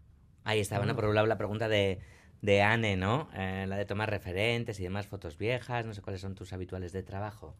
Ahí 0.43 0.59
está, 0.59 0.77
bueno, 0.77 0.95
por 0.95 1.05
un 1.05 1.15
lado 1.15 1.25
la 1.25 1.37
pregunta 1.37 1.67
de, 1.67 1.99
de 2.41 2.61
Anne, 2.61 2.97
¿no? 2.97 3.29
Eh, 3.33 3.65
la 3.67 3.77
de 3.77 3.85
tomar 3.85 4.09
referentes 4.09 4.79
y 4.79 4.83
demás, 4.83 5.07
fotos 5.07 5.37
viejas, 5.37 5.85
no 5.85 5.93
sé 5.93 6.01
cuáles 6.01 6.21
son 6.21 6.35
tus 6.35 6.53
habituales 6.53 6.91
de 6.91 7.01
trabajo. 7.01 7.55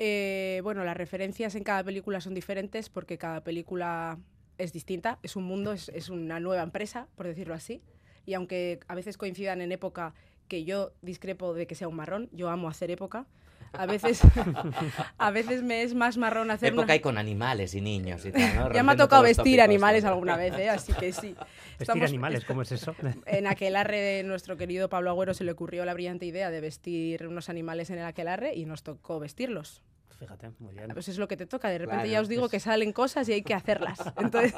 Eh, 0.00 0.60
bueno, 0.62 0.84
las 0.84 0.96
referencias 0.96 1.54
en 1.54 1.64
cada 1.64 1.82
película 1.84 2.20
son 2.20 2.34
diferentes 2.34 2.88
porque 2.88 3.18
cada 3.18 3.42
película 3.42 4.18
es 4.56 4.72
distinta, 4.72 5.18
es 5.22 5.36
un 5.36 5.44
mundo, 5.44 5.72
es, 5.72 5.88
es 5.88 6.08
una 6.08 6.40
nueva 6.40 6.62
empresa, 6.62 7.08
por 7.16 7.26
decirlo 7.26 7.54
así. 7.54 7.82
Y 8.26 8.34
aunque 8.34 8.80
a 8.88 8.94
veces 8.94 9.16
coincidan 9.16 9.60
en 9.60 9.72
época 9.72 10.14
que 10.46 10.64
yo 10.64 10.92
discrepo 11.02 11.52
de 11.54 11.66
que 11.66 11.74
sea 11.74 11.88
un 11.88 11.96
marrón, 11.96 12.28
yo 12.32 12.48
amo 12.48 12.68
hacer 12.68 12.90
época. 12.90 13.26
A 13.72 13.86
veces, 13.86 14.20
a 15.18 15.30
veces 15.30 15.62
me 15.62 15.82
es 15.82 15.94
más 15.94 16.16
marrón 16.16 16.50
hacer 16.50 16.68
Época 16.72 16.84
una- 16.84 16.94
y 16.96 17.00
con 17.00 17.18
animales 17.18 17.74
y 17.74 17.80
niños 17.80 18.24
y 18.24 18.32
tal, 18.32 18.54
¿no? 18.56 18.72
Ya 18.72 18.82
me 18.82 18.92
ha 18.92 18.96
tocado 18.96 19.22
vestir 19.22 19.60
animales 19.60 20.04
alguna 20.04 20.36
vez, 20.36 20.54
¿eh? 20.58 20.68
así 20.70 20.92
que 20.94 21.12
sí. 21.12 21.34
Vestir 21.34 21.46
Estamos- 21.80 22.08
animales, 22.08 22.44
¿cómo 22.44 22.62
es 22.62 22.72
eso? 22.72 22.94
En 23.26 23.46
aquelarre 23.46 23.98
de 24.00 24.22
nuestro 24.22 24.56
querido 24.56 24.88
Pablo 24.88 25.10
Agüero 25.10 25.34
se 25.34 25.44
le 25.44 25.52
ocurrió 25.52 25.84
la 25.84 25.94
brillante 25.94 26.26
idea 26.26 26.50
de 26.50 26.60
vestir 26.60 27.26
unos 27.26 27.48
animales 27.48 27.90
en 27.90 27.98
el 27.98 28.04
aquelarre 28.04 28.54
y 28.54 28.64
nos 28.64 28.82
tocó 28.82 29.18
vestirlos. 29.20 29.82
Fíjate, 30.18 30.50
muy 30.58 30.74
bien. 30.74 30.88
Pues 30.94 31.06
es 31.08 31.16
lo 31.18 31.28
que 31.28 31.36
te 31.36 31.46
toca. 31.46 31.68
De 31.68 31.78
repente 31.78 31.98
Claro, 32.02 32.10
ya 32.10 32.20
os 32.20 32.28
digo 32.28 32.42
pues- 32.42 32.50
que 32.52 32.60
salen 32.60 32.92
cosas 32.92 33.28
y 33.28 33.34
hay 33.34 33.42
que 33.42 33.54
hacerlas. 33.54 33.98
Entonces, 34.16 34.54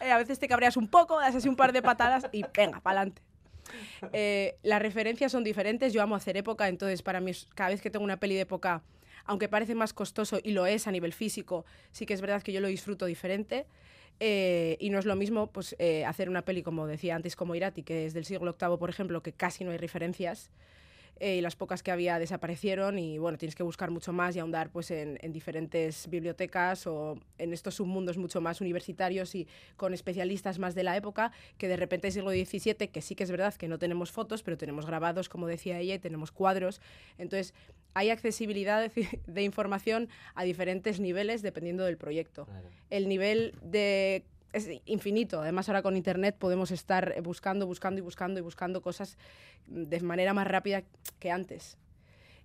eh, 0.00 0.10
a 0.10 0.18
veces 0.18 0.38
te 0.40 0.48
cabreas 0.48 0.76
un 0.76 0.88
poco, 0.88 1.20
das 1.20 1.36
así 1.36 1.48
un 1.48 1.54
par 1.54 1.72
de 1.72 1.80
patadas 1.82 2.26
y 2.32 2.44
venga, 2.56 2.80
para 2.80 3.06
adelante. 4.02 4.58
las 4.62 4.82
referencias 4.82 5.32
son 5.32 5.44
diferentes. 5.44 5.92
Yo 5.92 6.02
amo 6.02 6.14
hacer 6.14 6.36
época, 6.36 6.68
entonces 6.68 7.02
para 7.02 7.20
mí 7.20 7.32
cada 7.54 7.70
vez 7.70 7.80
que 7.80 7.90
tengo 7.90 8.04
una 8.04 8.18
peli 8.18 8.34
de 8.34 8.42
época, 8.42 8.82
aunque 9.24 9.48
parece 9.48 9.74
más 9.74 9.92
costoso 9.92 10.40
y 10.42 10.52
lo 10.52 10.66
es 10.66 10.86
a 10.86 10.90
nivel 10.90 11.12
físico, 11.12 11.64
sí 11.90 12.06
que 12.06 12.14
es 12.14 12.20
verdad 12.20 12.42
que 12.42 12.52
yo 12.52 12.60
lo 12.60 12.68
disfruto 12.68 13.06
diferente. 13.06 13.66
Eh, 14.20 14.76
y 14.78 14.90
no 14.90 14.98
es 15.00 15.04
lo 15.04 15.16
mismo 15.16 15.48
pues, 15.48 15.74
eh, 15.80 16.04
hacer 16.04 16.28
una 16.28 16.42
peli, 16.42 16.62
como 16.62 16.86
decía 16.86 17.16
antes, 17.16 17.34
como 17.34 17.54
Irati, 17.54 17.82
que 17.82 18.06
es 18.06 18.14
del 18.14 18.24
siglo 18.24 18.56
VIII, 18.60 18.76
por 18.78 18.88
ejemplo, 18.88 19.22
que 19.22 19.32
casi 19.32 19.64
no 19.64 19.72
hay 19.72 19.78
referencias. 19.78 20.50
Eh, 21.22 21.36
y 21.36 21.40
las 21.40 21.54
pocas 21.54 21.84
que 21.84 21.92
había 21.92 22.18
desaparecieron 22.18 22.98
y 22.98 23.16
bueno, 23.16 23.38
tienes 23.38 23.54
que 23.54 23.62
buscar 23.62 23.92
mucho 23.92 24.12
más 24.12 24.34
y 24.34 24.40
ahondar 24.40 24.70
pues 24.70 24.90
en, 24.90 25.20
en, 25.22 25.32
diferentes 25.32 26.08
bibliotecas 26.10 26.84
o 26.88 27.16
en 27.38 27.52
estos 27.52 27.76
submundos 27.76 28.18
mucho 28.18 28.40
más 28.40 28.60
universitarios 28.60 29.36
y 29.36 29.46
con 29.76 29.94
especialistas 29.94 30.58
más 30.58 30.74
de 30.74 30.82
la 30.82 30.96
época 30.96 31.30
que 31.58 31.68
de 31.68 31.76
repente 31.76 32.08
es 32.08 32.14
siglo 32.14 32.32
XVII, 32.32 32.88
que 32.88 33.00
sí 33.00 33.14
que 33.14 33.22
es 33.22 33.30
verdad 33.30 33.54
que 33.54 33.68
no 33.68 33.78
tenemos 33.78 34.10
fotos, 34.10 34.42
pero 34.42 34.56
tenemos 34.56 34.84
grabados, 34.84 35.28
como 35.28 35.46
decía 35.46 35.78
ella, 35.78 35.94
y 35.94 36.00
tenemos 36.00 36.32
cuadros. 36.32 36.80
Entonces, 37.18 37.54
hay 37.94 38.10
accesibilidad 38.10 38.80
de, 38.80 39.20
de 39.24 39.42
información 39.44 40.08
a 40.34 40.42
diferentes 40.42 40.98
niveles 40.98 41.40
dependiendo 41.42 41.84
del 41.84 41.98
proyecto. 41.98 42.46
Claro. 42.46 42.68
El 42.90 43.08
nivel 43.08 43.54
de 43.62 44.24
es 44.52 44.68
infinito. 44.84 45.40
Además, 45.40 45.68
ahora 45.68 45.82
con 45.82 45.96
Internet 45.96 46.36
podemos 46.38 46.70
estar 46.70 47.20
buscando, 47.22 47.66
buscando 47.66 47.98
y 47.98 48.02
buscando 48.02 48.40
y 48.40 48.42
buscando 48.42 48.82
cosas 48.82 49.16
de 49.66 50.00
manera 50.00 50.34
más 50.34 50.46
rápida 50.46 50.82
que 51.18 51.30
antes. 51.30 51.78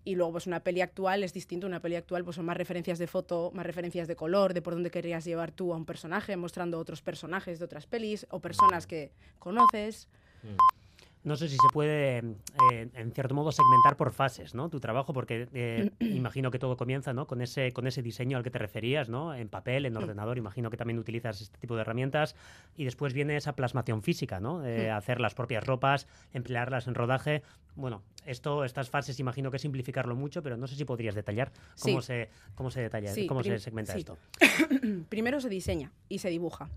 Y 0.03 0.15
luego, 0.15 0.31
pues 0.31 0.47
una 0.47 0.61
peli 0.61 0.79
actual 0.79 1.23
es 1.23 1.33
distinto. 1.33 1.67
Una 1.67 1.81
peli 1.81 1.95
actual 1.95 2.23
pues 2.23 2.37
son 2.37 2.45
más 2.45 2.55
referencias 2.55 2.97
de 2.97 3.07
foto, 3.07 3.51
más 3.53 3.65
referencias 3.65 4.07
de 4.07 4.15
color, 4.15 4.53
de 4.53 4.61
por 4.61 4.73
dónde 4.73 4.89
querrías 4.89 5.25
llevar 5.25 5.51
tú 5.51 5.73
a 5.73 5.75
un 5.75 5.85
personaje, 5.85 6.37
mostrando 6.37 6.79
otros 6.79 7.01
personajes 7.01 7.59
de 7.59 7.65
otras 7.65 7.87
pelis 7.87 8.25
o 8.29 8.39
personas 8.39 8.87
que 8.87 9.11
conoces. 9.37 10.07
Mm. 10.43 10.86
No 11.23 11.35
sé 11.35 11.49
si 11.49 11.55
se 11.55 11.67
puede, 11.73 12.19
eh, 12.19 12.89
en 12.93 13.11
cierto 13.11 13.35
modo, 13.35 13.51
segmentar 13.51 13.97
por 13.97 14.13
fases, 14.13 14.55
¿no? 14.55 14.69
Tu 14.69 14.79
trabajo, 14.79 15.11
porque 15.13 15.49
eh, 15.53 15.91
imagino 15.99 16.51
que 16.51 16.59
todo 16.59 16.77
comienza, 16.77 17.11
¿no? 17.11 17.27
Con 17.27 17.41
ese, 17.41 17.73
con 17.73 17.85
ese 17.85 18.01
diseño 18.01 18.37
al 18.37 18.43
que 18.43 18.51
te 18.51 18.59
referías, 18.59 19.09
¿no? 19.09 19.33
En 19.33 19.49
papel, 19.49 19.85
en 19.85 19.97
ordenador, 19.97 20.37
imagino 20.37 20.69
que 20.69 20.77
también 20.77 20.99
utilizas 20.99 21.41
este 21.41 21.57
tipo 21.57 21.75
de 21.75 21.81
herramientas. 21.81 22.35
Y 22.77 22.85
después 22.85 23.13
viene 23.13 23.35
esa 23.35 23.55
plasmación 23.55 24.03
física, 24.03 24.39
¿no? 24.39 24.65
Eh, 24.65 24.89
hacer 24.89 25.19
las 25.19 25.33
propias 25.35 25.65
ropas, 25.65 26.07
emplearlas 26.33 26.87
en 26.87 26.95
rodaje. 26.95 27.41
Bueno, 27.75 28.03
esto, 28.25 28.63
estas 28.63 28.89
fases, 28.89 29.19
imagino 29.19 29.51
que 29.51 29.59
simplificarlo 29.59 30.15
mucho, 30.15 30.41
pero 30.41 30.55
no 30.55 30.65
sé 30.67 30.75
si 30.75 30.85
podrías 30.85 31.13
detallar 31.15 31.51
cómo, 31.81 32.01
Sí. 32.01 32.07
se, 32.07 32.29
cómo 32.55 32.71
se 32.71 32.81
detalla, 32.81 33.13
Sí, 33.13 33.27
cómo 33.27 33.43
se 33.43 33.59
segmenta 33.59 33.93
sí. 33.93 33.99
esto. 33.99 34.17
Primero 35.09 35.41
se 35.41 35.49
diseña 35.49 35.91
y 36.09 36.19
se 36.19 36.29
dibuja. 36.29 36.69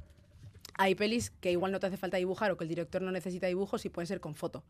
Hay 0.78 0.94
pelis 0.94 1.30
que 1.30 1.52
igual 1.52 1.72
no 1.72 1.80
te 1.80 1.86
hace 1.86 1.96
falta 1.96 2.16
dibujar 2.16 2.50
o 2.50 2.56
que 2.56 2.64
el 2.64 2.68
director 2.68 3.02
no 3.02 3.10
necesita 3.10 3.46
dibujos 3.46 3.84
y 3.84 3.88
pueden 3.88 4.06
ser 4.06 4.20
con 4.20 4.34
foto. 4.34 4.62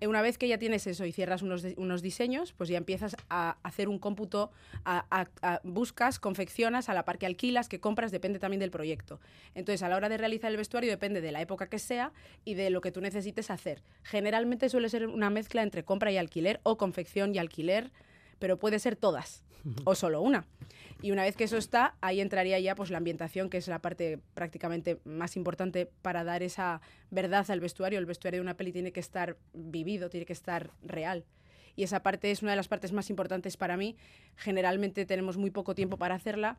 Eh, 0.00 0.06
Una 0.06 0.22
vez 0.22 0.38
que 0.38 0.46
ya 0.46 0.58
tienes 0.58 0.86
eso 0.86 1.04
y 1.06 1.12
cierras 1.12 1.42
unos, 1.42 1.64
unos 1.76 2.02
diseños, 2.02 2.52
pues 2.52 2.68
ya 2.70 2.78
empiezas 2.78 3.16
a 3.28 3.56
hacer 3.64 3.88
un 3.88 3.98
cómputo, 3.98 4.52
a- 4.84 5.60
buscas, 5.64 6.20
confeccionas, 6.20 6.88
a 6.88 6.94
la 6.94 7.04
par 7.04 7.18
que 7.18 7.26
alquilas, 7.26 7.68
que 7.68 7.80
compras, 7.80 8.12
depende 8.12 8.38
también 8.38 8.60
del 8.60 8.70
proyecto. 8.70 9.18
Entonces, 9.56 9.82
a 9.82 9.88
la 9.88 9.96
hora 9.96 10.08
de 10.08 10.16
realizar 10.16 10.50
el 10.52 10.56
vestuario 10.56 10.88
depende 10.90 11.20
de 11.20 11.32
la 11.32 11.40
época 11.40 11.68
que 11.68 11.80
sea 11.80 12.12
y 12.44 12.54
de 12.54 12.70
lo 12.70 12.80
que 12.80 12.92
tú 12.92 13.00
necesites 13.00 13.50
hacer. 13.50 13.82
Generalmente 14.04 14.68
suele 14.68 14.88
ser 14.88 15.08
una 15.08 15.30
mezcla 15.30 15.62
entre 15.62 15.84
compra 15.84 16.12
y 16.12 16.16
alquiler 16.16 16.60
o 16.62 16.76
confección 16.76 17.34
y 17.34 17.38
alquiler, 17.38 17.90
pero 18.38 18.58
puede 18.58 18.78
ser 18.78 18.96
todas 18.96 19.42
o 19.84 19.94
solo 19.94 20.22
una. 20.22 20.46
Y 21.00 21.12
una 21.12 21.22
vez 21.22 21.36
que 21.36 21.44
eso 21.44 21.56
está, 21.56 21.94
ahí 22.00 22.20
entraría 22.20 22.58
ya 22.58 22.74
pues 22.74 22.90
la 22.90 22.98
ambientación, 22.98 23.50
que 23.50 23.58
es 23.58 23.68
la 23.68 23.80
parte 23.80 24.18
prácticamente 24.34 24.98
más 25.04 25.36
importante 25.36 25.86
para 26.02 26.24
dar 26.24 26.42
esa 26.42 26.80
verdad 27.10 27.48
al 27.50 27.60
vestuario. 27.60 27.98
El 27.98 28.06
vestuario 28.06 28.38
de 28.38 28.42
una 28.42 28.56
peli 28.56 28.72
tiene 28.72 28.92
que 28.92 29.00
estar 29.00 29.36
vivido, 29.52 30.10
tiene 30.10 30.26
que 30.26 30.32
estar 30.32 30.70
real. 30.82 31.24
Y 31.76 31.84
esa 31.84 32.02
parte 32.02 32.32
es 32.32 32.42
una 32.42 32.52
de 32.52 32.56
las 32.56 32.66
partes 32.66 32.92
más 32.92 33.10
importantes 33.10 33.56
para 33.56 33.76
mí. 33.76 33.96
Generalmente 34.34 35.06
tenemos 35.06 35.36
muy 35.36 35.50
poco 35.50 35.76
tiempo 35.76 35.96
para 35.96 36.16
hacerla 36.16 36.58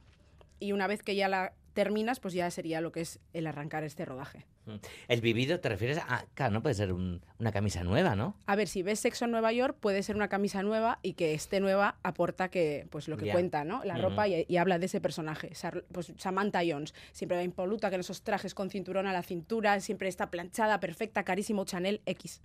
y 0.60 0.72
una 0.72 0.88
vez 0.88 1.04
que 1.04 1.16
ya 1.16 1.28
la 1.28 1.54
terminas, 1.84 2.20
pues 2.20 2.34
ya 2.34 2.52
sería 2.52 2.82
lo 2.82 2.92
que 2.92 3.00
es 3.00 3.20
el 3.32 3.48
arrancar 3.48 3.86
este 3.86 4.04
rodaje. 4.04 4.46
Mm. 4.66 4.76
El 5.08 5.22
vivido, 5.22 5.62
¿te 5.62 5.70
refieres 5.70 5.98
a...? 6.00 6.26
Claro, 6.34 6.52
no 6.54 6.62
puede 6.62 6.76
ser 6.76 6.92
un- 6.92 7.22
una 7.40 7.54
camisa 7.54 7.84
nueva, 7.86 8.18
¿no? 8.18 8.36
A 8.48 8.58
ver, 8.58 8.68
si 8.68 8.84
ves 8.84 9.00
Sexo 9.00 9.24
en 9.24 9.32
Nueva 9.32 9.54
York, 9.54 9.78
puede 9.80 10.04
ser 10.04 10.18
una 10.18 10.28
camisa 10.28 10.62
nueva 10.62 11.00
y 11.02 11.14
que 11.14 11.34
esté 11.34 11.62
nueva 11.62 11.96
aporta 12.04 12.50
que, 12.50 12.86
pues 12.90 13.08
lo 13.08 13.16
que 13.16 13.32
cuenta, 13.32 13.64
¿no? 13.64 13.82
La 13.86 13.98
ropa 13.98 14.28
y, 14.28 14.46
y 14.50 14.58
habla 14.58 14.78
de 14.78 14.88
ese 14.88 15.00
personaje. 15.00 15.56
Sar- 15.56 15.86
pues 15.94 16.12
Samantha 16.18 16.60
Jones, 16.68 16.94
siempre 17.14 17.38
va 17.38 17.44
impoluta, 17.44 17.88
que 17.90 17.96
en 17.96 18.02
esos 18.02 18.22
trajes 18.24 18.54
con 18.54 18.70
cinturón 18.70 19.08
a 19.08 19.14
la 19.14 19.24
cintura, 19.24 19.80
siempre 19.80 20.10
está 20.10 20.30
planchada, 20.30 20.80
perfecta, 20.82 21.24
carísimo, 21.24 21.64
Chanel 21.64 22.02
X. 22.06 22.42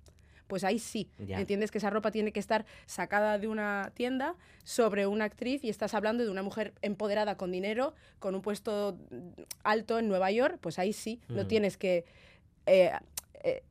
Pues 0.47 0.65
ahí 0.65 0.79
sí, 0.79 1.09
Ya. 1.19 1.41
entiendes 1.41 1.71
que 1.71 1.79
esa 1.79 1.91
ropa 1.91 2.11
tiene 2.11 2.33
que 2.33 2.41
estar 2.41 2.67
sacada 2.87 3.39
de 3.39 3.49
una 3.49 3.93
tienda 3.95 4.35
sobre 4.63 5.07
una 5.07 5.25
actriz 5.25 5.65
y 5.65 5.71
estás 5.71 5.95
hablando 5.95 6.25
de 6.25 6.31
una 6.31 6.43
mujer 6.43 6.75
empoderada 6.83 7.37
con 7.37 7.51
dinero, 7.51 7.95
con 8.19 8.35
un 8.35 8.43
puesto 8.43 8.99
alto 9.63 9.99
en 9.99 10.09
Nueva 10.09 10.31
York, 10.31 10.59
pues 10.61 10.79
ahí 10.79 10.93
sí, 10.93 11.21
no 11.29 11.41
Ujú. 11.41 11.49
tienes 11.49 11.77
que 11.77 12.05
eh, 12.67 12.91
eh, 13.43 13.63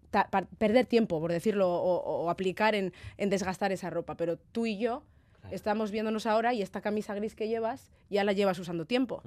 perder 0.58 0.86
tiempo, 0.86 1.20
por 1.20 1.32
decirlo, 1.32 1.70
o, 1.72 2.24
o 2.24 2.30
aplicar 2.30 2.76
en, 2.76 2.94
en 3.18 3.30
desgastar 3.30 3.72
esa 3.72 3.90
ropa. 3.90 4.16
Pero 4.16 4.38
tú 4.38 4.66
y 4.66 4.78
yo 4.78 5.04
Claro. 5.44 5.56
estamos 5.58 5.92
viéndonos 5.92 6.26
ahora 6.26 6.54
y 6.54 6.62
esta 6.62 6.80
camisa 6.80 7.14
gris 7.16 7.36
que 7.36 7.50
llevas 7.50 7.92
ya 8.10 8.24
la 8.24 8.32
llevas 8.32 8.60
usando 8.60 8.86
tiempo. 8.86 9.22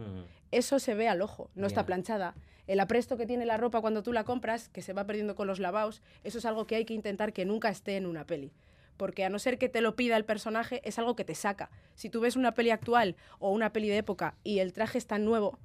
Eso 0.50 0.78
se 0.78 0.94
ve 0.94 1.08
al 1.08 1.20
ojo, 1.20 1.50
no 1.54 1.66
está 1.66 1.84
planchada. 1.84 2.34
El 2.66 2.80
apresto 2.80 3.16
que 3.16 3.26
tiene 3.26 3.44
la 3.44 3.58
ropa 3.58 3.80
cuando 3.80 4.02
tú 4.02 4.12
la 4.12 4.24
compras, 4.24 4.68
que 4.70 4.80
se 4.80 4.92
va 4.92 5.04
perdiendo 5.04 5.34
con 5.34 5.46
los 5.46 5.60
lavados, 5.60 6.02
eso 6.24 6.38
es 6.38 6.46
algo 6.46 6.66
que 6.66 6.76
hay 6.76 6.84
que 6.84 6.94
intentar 6.94 7.32
que 7.32 7.44
nunca 7.44 7.68
esté 7.68 7.96
en 7.96 8.06
una 8.06 8.26
peli. 8.26 8.52
Porque 8.96 9.24
a 9.24 9.28
no 9.28 9.38
ser 9.38 9.58
que 9.58 9.68
te 9.68 9.82
lo 9.82 9.94
pida 9.94 10.16
el 10.16 10.24
personaje, 10.24 10.80
es 10.88 10.98
algo 10.98 11.16
que 11.16 11.24
te 11.24 11.34
saca. 11.34 11.70
Si 11.94 12.08
tú 12.08 12.20
ves 12.20 12.34
una 12.34 12.54
peli 12.54 12.70
actual 12.70 13.16
o 13.38 13.50
una 13.50 13.72
peli 13.72 13.88
de 13.88 13.98
época 13.98 14.36
y 14.42 14.60
el 14.60 14.72
traje 14.72 14.96
es 14.96 15.06
tan 15.06 15.24
nuevo, 15.24 15.58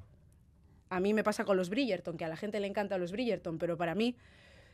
a 0.89 1.00
mí 1.00 1.13
me 1.13 1.24
pasa 1.24 1.46
con 1.46 1.55
los 1.55 1.70
Bridgerton, 1.70 2.17
que 2.17 2.25
a 2.25 2.27
la 2.27 2.36
gente 2.36 2.60
le 2.60 2.67
encantan 2.67 3.00
los 3.00 3.13
Bridgerton, 3.13 3.58
pero 3.58 3.77
para 3.77 3.96
mí, 3.96 4.17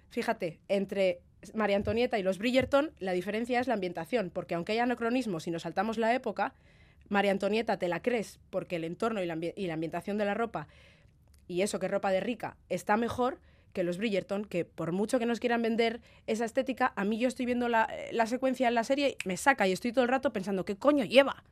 fíjate, 0.10 0.60
entre 0.68 1.20
María 1.54 1.76
Antonieta 1.76 2.18
y 2.20 2.24
los 2.24 2.38
Bridgerton, 2.38 2.92
la 3.00 3.12
diferencia 3.12 3.60
es 3.60 3.68
la 3.68 3.74
ambientación, 3.76 4.32
porque 4.32 4.56
aunque 4.56 4.74
hay 4.74 4.80
anacronismos 4.80 5.48
y 5.48 5.52
nos 5.52 5.64
saltamos 5.64 5.98
la 5.98 6.14
época, 6.14 6.54
María 7.10 7.32
Antonieta 7.32 7.78
te 7.78 7.88
la 7.88 8.02
crees 8.02 8.40
porque 8.50 8.76
el 8.78 8.84
entorno 8.84 9.22
y 9.24 9.26
la, 9.26 9.36
ambi- 9.36 9.54
y 9.56 9.68
la 9.68 9.76
ambientación 9.76 10.18
de 10.18 10.26
la 10.26 10.34
ropa, 10.34 10.68
y 11.48 11.62
eso 11.62 11.80
que 11.80 11.86
es 11.86 11.92
ropa 11.92 12.12
de 12.12 12.20
rica, 12.20 12.58
está 12.70 12.98
mejor 12.98 13.40
que 13.72 13.84
los 13.84 13.98
Bridgerton, 13.98 14.44
que 14.44 14.66
por 14.66 14.92
mucho 14.92 15.20
que 15.20 15.26
nos 15.26 15.40
quieran 15.40 15.62
vender 15.62 16.02
esa 16.26 16.46
estética, 16.46 16.94
a 16.96 17.06
mí 17.06 17.20
yo 17.20 17.28
estoy 17.28 17.46
viendo 17.46 17.70
la, 17.70 17.88
la 18.12 18.26
secuencia 18.26 18.68
en 18.68 18.76
la 18.76 18.84
serie 18.84 19.16
y 19.24 19.28
me 19.28 19.38
saca 19.38 19.68
y 19.68 19.72
estoy 19.72 19.92
todo 19.94 20.04
el 20.04 20.10
rato 20.10 20.34
pensando, 20.34 20.66
¿qué 20.66 20.76
coño 20.76 21.06
lleva? 21.06 21.44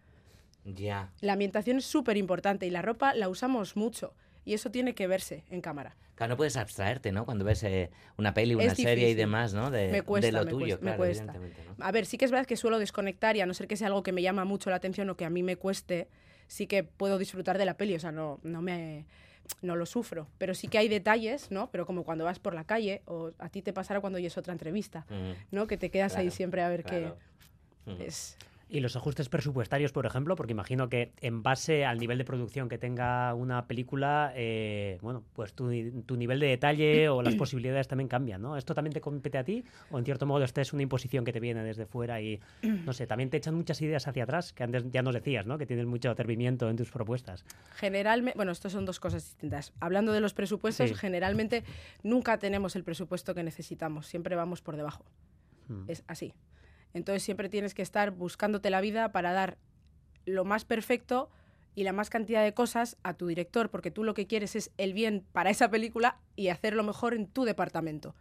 Ya. 0.66 1.12
La 1.22 1.34
ambientación 1.34 1.78
es 1.78 1.86
súper 1.86 2.18
importante 2.18 2.66
y 2.66 2.72
la 2.72 2.82
ropa 2.82 3.14
la 3.14 3.30
usamos 3.30 3.76
mucho 3.78 4.14
y 4.44 4.56
eso 4.56 4.72
tiene 4.72 4.96
que 4.96 5.06
verse 5.06 5.44
en 5.52 5.62
cámara. 5.62 5.96
Claro, 6.16 6.32
no 6.32 6.38
puedes 6.38 6.56
abstraerte, 6.58 7.12
¿no? 7.12 7.26
Cuando 7.26 7.44
ves 7.44 7.62
eh, 7.64 7.92
una 8.18 8.34
peli, 8.34 8.56
una 8.56 8.66
Es 8.72 8.78
serie 8.78 9.10
y 9.10 9.14
demás, 9.16 9.54
¿no? 9.54 9.70
De, 9.70 9.90
Me 9.90 10.02
cuesta, 10.02 10.28
de 10.28 10.32
lo 10.32 10.46
me 10.46 10.50
tuyo, 10.52 10.66
cuesta, 10.80 10.86
me 10.86 10.92
claro, 10.92 10.98
cuesta. 10.98 11.24
evidentemente, 11.36 11.62
¿no? 11.78 11.86
A 11.86 11.92
ver, 11.92 12.06
sí 12.06 12.18
que 12.18 12.26
es 12.26 12.32
verdad 12.32 12.46
que 12.48 12.56
suelo 12.56 12.80
desconectar 12.80 13.36
y 13.36 13.42
a 13.42 13.46
no 13.46 13.54
ser 13.54 13.68
que 13.68 13.76
sea 13.76 13.88
algo 13.88 14.02
que 14.02 14.14
me 14.14 14.22
llama 14.22 14.46
mucho 14.46 14.70
la 14.70 14.78
atención 14.78 15.10
o 15.10 15.18
que 15.18 15.26
a 15.26 15.30
mí 15.30 15.44
me 15.44 15.58
cueste, 15.58 16.08
sí 16.48 16.68
que 16.68 16.84
puedo 16.84 17.18
disfrutar 17.18 17.58
de 17.58 17.66
la 17.66 17.76
peli, 17.76 17.96
o 17.96 18.00
sea, 18.00 18.12
no, 18.14 18.40
no 18.44 18.62
me 18.62 19.06
no 19.62 19.76
lo 19.76 19.86
sufro, 19.86 20.28
pero 20.40 20.56
sí 20.56 20.68
que 20.68 20.80
hay 20.80 20.88
detalles, 20.88 21.52
¿no? 21.52 21.70
Pero 21.70 21.86
como 21.86 22.04
cuando 22.04 22.26
vas 22.26 22.40
por 22.40 22.56
la 22.56 22.64
calle 22.64 23.04
o 23.06 23.32
a 23.38 23.50
ti 23.50 23.62
te 23.62 23.74
pasará 23.74 24.00
cuando 24.02 24.18
oyes 24.18 24.38
otra 24.38 24.54
entrevista, 24.54 25.06
Mm, 25.10 25.32
¿no? 25.56 25.68
Que 25.68 25.78
te 25.78 25.92
quedas 25.92 26.16
ahí 26.16 26.26
Claro, 26.26 26.36
siempre 26.36 26.62
a 26.64 26.70
ver 26.70 26.84
claro. 26.84 27.18
qué 27.86 27.92
Mm. 27.92 28.02
es. 28.02 28.38
Y 28.68 28.80
los 28.80 28.96
ajustes 28.96 29.30
presupuestarios, 29.30 29.92
por 29.92 30.08
ejemplo, 30.08 30.36
porque 30.36 30.52
imagino 30.54 30.90
que 30.90 31.12
en 31.22 31.44
base 31.44 31.86
al 31.86 32.00
nivel 32.00 32.18
de 32.18 32.26
producción 32.26 32.68
que 32.68 32.80
tenga 32.80 33.32
una 33.36 33.68
película, 33.68 34.34
eh, 34.36 34.98
bueno, 35.02 35.24
pues 35.34 35.54
tu, 35.54 35.70
tu 36.02 36.18
nivel 36.18 36.40
de 36.40 36.48
detalle 36.48 37.08
o 37.10 37.22
las 37.22 37.36
posibilidades 37.36 37.88
también 37.88 38.08
cambian, 38.08 38.42
¿no? 38.42 38.58
¿Esto 38.58 38.74
también 38.74 38.92
te 38.94 39.02
compete 39.02 39.38
a 39.38 39.44
ti? 39.44 39.64
¿O 39.92 40.00
en 40.00 40.06
cierto 40.06 40.26
modo 40.26 40.44
esta 40.44 40.62
es 40.62 40.74
una 40.74 40.82
imposición 40.82 41.26
que 41.26 41.32
te 41.32 41.40
viene 41.40 41.64
desde 41.64 41.86
fuera 41.86 42.20
y, 42.22 42.40
no 42.64 42.92
sé, 42.94 43.06
también 43.06 43.30
te 43.30 43.38
echan 43.38 43.54
muchas 43.54 43.80
ideas 43.84 44.08
hacia 44.08 44.24
atrás, 44.24 44.52
que 44.52 44.64
antes 44.64 44.84
ya 44.90 45.04
nos 45.04 45.14
decías, 45.14 45.46
¿no? 45.46 45.60
Que 45.60 45.68
tienes 45.68 45.86
mucho 45.86 46.10
atrevimiento 46.10 46.68
en 46.68 46.76
tus 46.76 46.90
propuestas. 46.90 47.46
Generalmente, 47.76 48.36
bueno, 48.36 48.52
estos 48.52 48.72
son 48.72 48.86
dos 48.86 49.00
cosas 49.00 49.24
distintas. 49.26 49.74
Hablando 49.80 50.12
de 50.12 50.22
los 50.22 50.34
presupuestos, 50.34 50.90
Sí. 50.90 50.96
generalmente 50.96 51.64
nunca 52.02 52.40
tenemos 52.40 52.76
el 52.76 52.84
presupuesto 52.84 53.36
que 53.36 53.44
necesitamos, 53.44 54.08
siempre 54.08 54.36
vamos 54.36 54.62
por 54.64 54.76
debajo. 54.76 55.06
Mm. 55.68 55.84
Es 55.88 56.04
así. 56.08 56.34
Entonces 56.96 57.24
siempre 57.24 57.50
tienes 57.50 57.74
que 57.74 57.82
estar 57.82 58.12
buscándote 58.12 58.70
la 58.70 58.80
vida 58.80 59.12
para 59.12 59.34
dar 59.34 59.58
lo 60.26 60.46
más 60.46 60.64
perfecto 60.64 61.30
y 61.76 61.84
la 61.84 61.92
más 61.92 62.10
cantidad 62.10 62.42
de 62.42 62.54
cosas 62.54 62.96
a 63.04 63.16
tu 63.16 63.28
director, 63.28 63.70
porque 63.70 63.92
tú 63.92 64.06
lo 64.06 64.14
que 64.14 64.28
quieres 64.28 64.56
es 64.56 64.72
el 64.78 64.94
bien 64.94 65.26
para 65.34 65.50
esa 65.50 65.70
película 65.70 66.22
y 66.38 66.48
hacerlo 66.48 66.84
mejor 66.84 67.14
en 67.14 67.28
tu 67.28 67.44
departamento. 67.44 68.16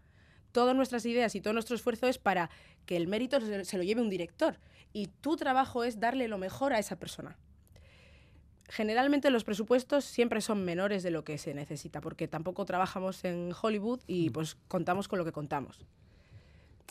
Todas 0.50 0.74
nuestras 0.74 1.06
ideas 1.06 1.36
y 1.36 1.40
todo 1.40 1.54
nuestro 1.54 1.76
esfuerzo 1.76 2.08
es 2.08 2.18
para 2.18 2.50
que 2.84 2.96
el 2.96 3.06
mérito 3.06 3.40
se 3.40 3.64
se 3.64 3.76
lo 3.78 3.84
lleve 3.84 4.00
un 4.00 4.10
director 4.10 4.58
y 4.92 5.06
tu 5.06 5.36
trabajo 5.36 5.84
es 5.84 6.00
darle 6.00 6.26
lo 6.26 6.38
mejor 6.38 6.72
a 6.72 6.80
esa 6.80 6.98
persona. 6.98 7.38
Generalmente 8.68 9.30
los 9.30 9.44
presupuestos 9.44 10.04
siempre 10.04 10.40
son 10.40 10.64
menores 10.64 11.04
de 11.04 11.12
lo 11.12 11.22
que 11.22 11.38
se 11.38 11.54
necesita, 11.54 12.00
porque 12.00 12.26
tampoco 12.26 12.64
trabajamos 12.64 13.24
en 13.24 13.52
Hollywood 13.62 14.00
y 14.08 14.30
pues 14.30 14.56
contamos 14.66 15.06
con 15.06 15.20
lo 15.20 15.24
que 15.24 15.30
contamos. 15.30 15.78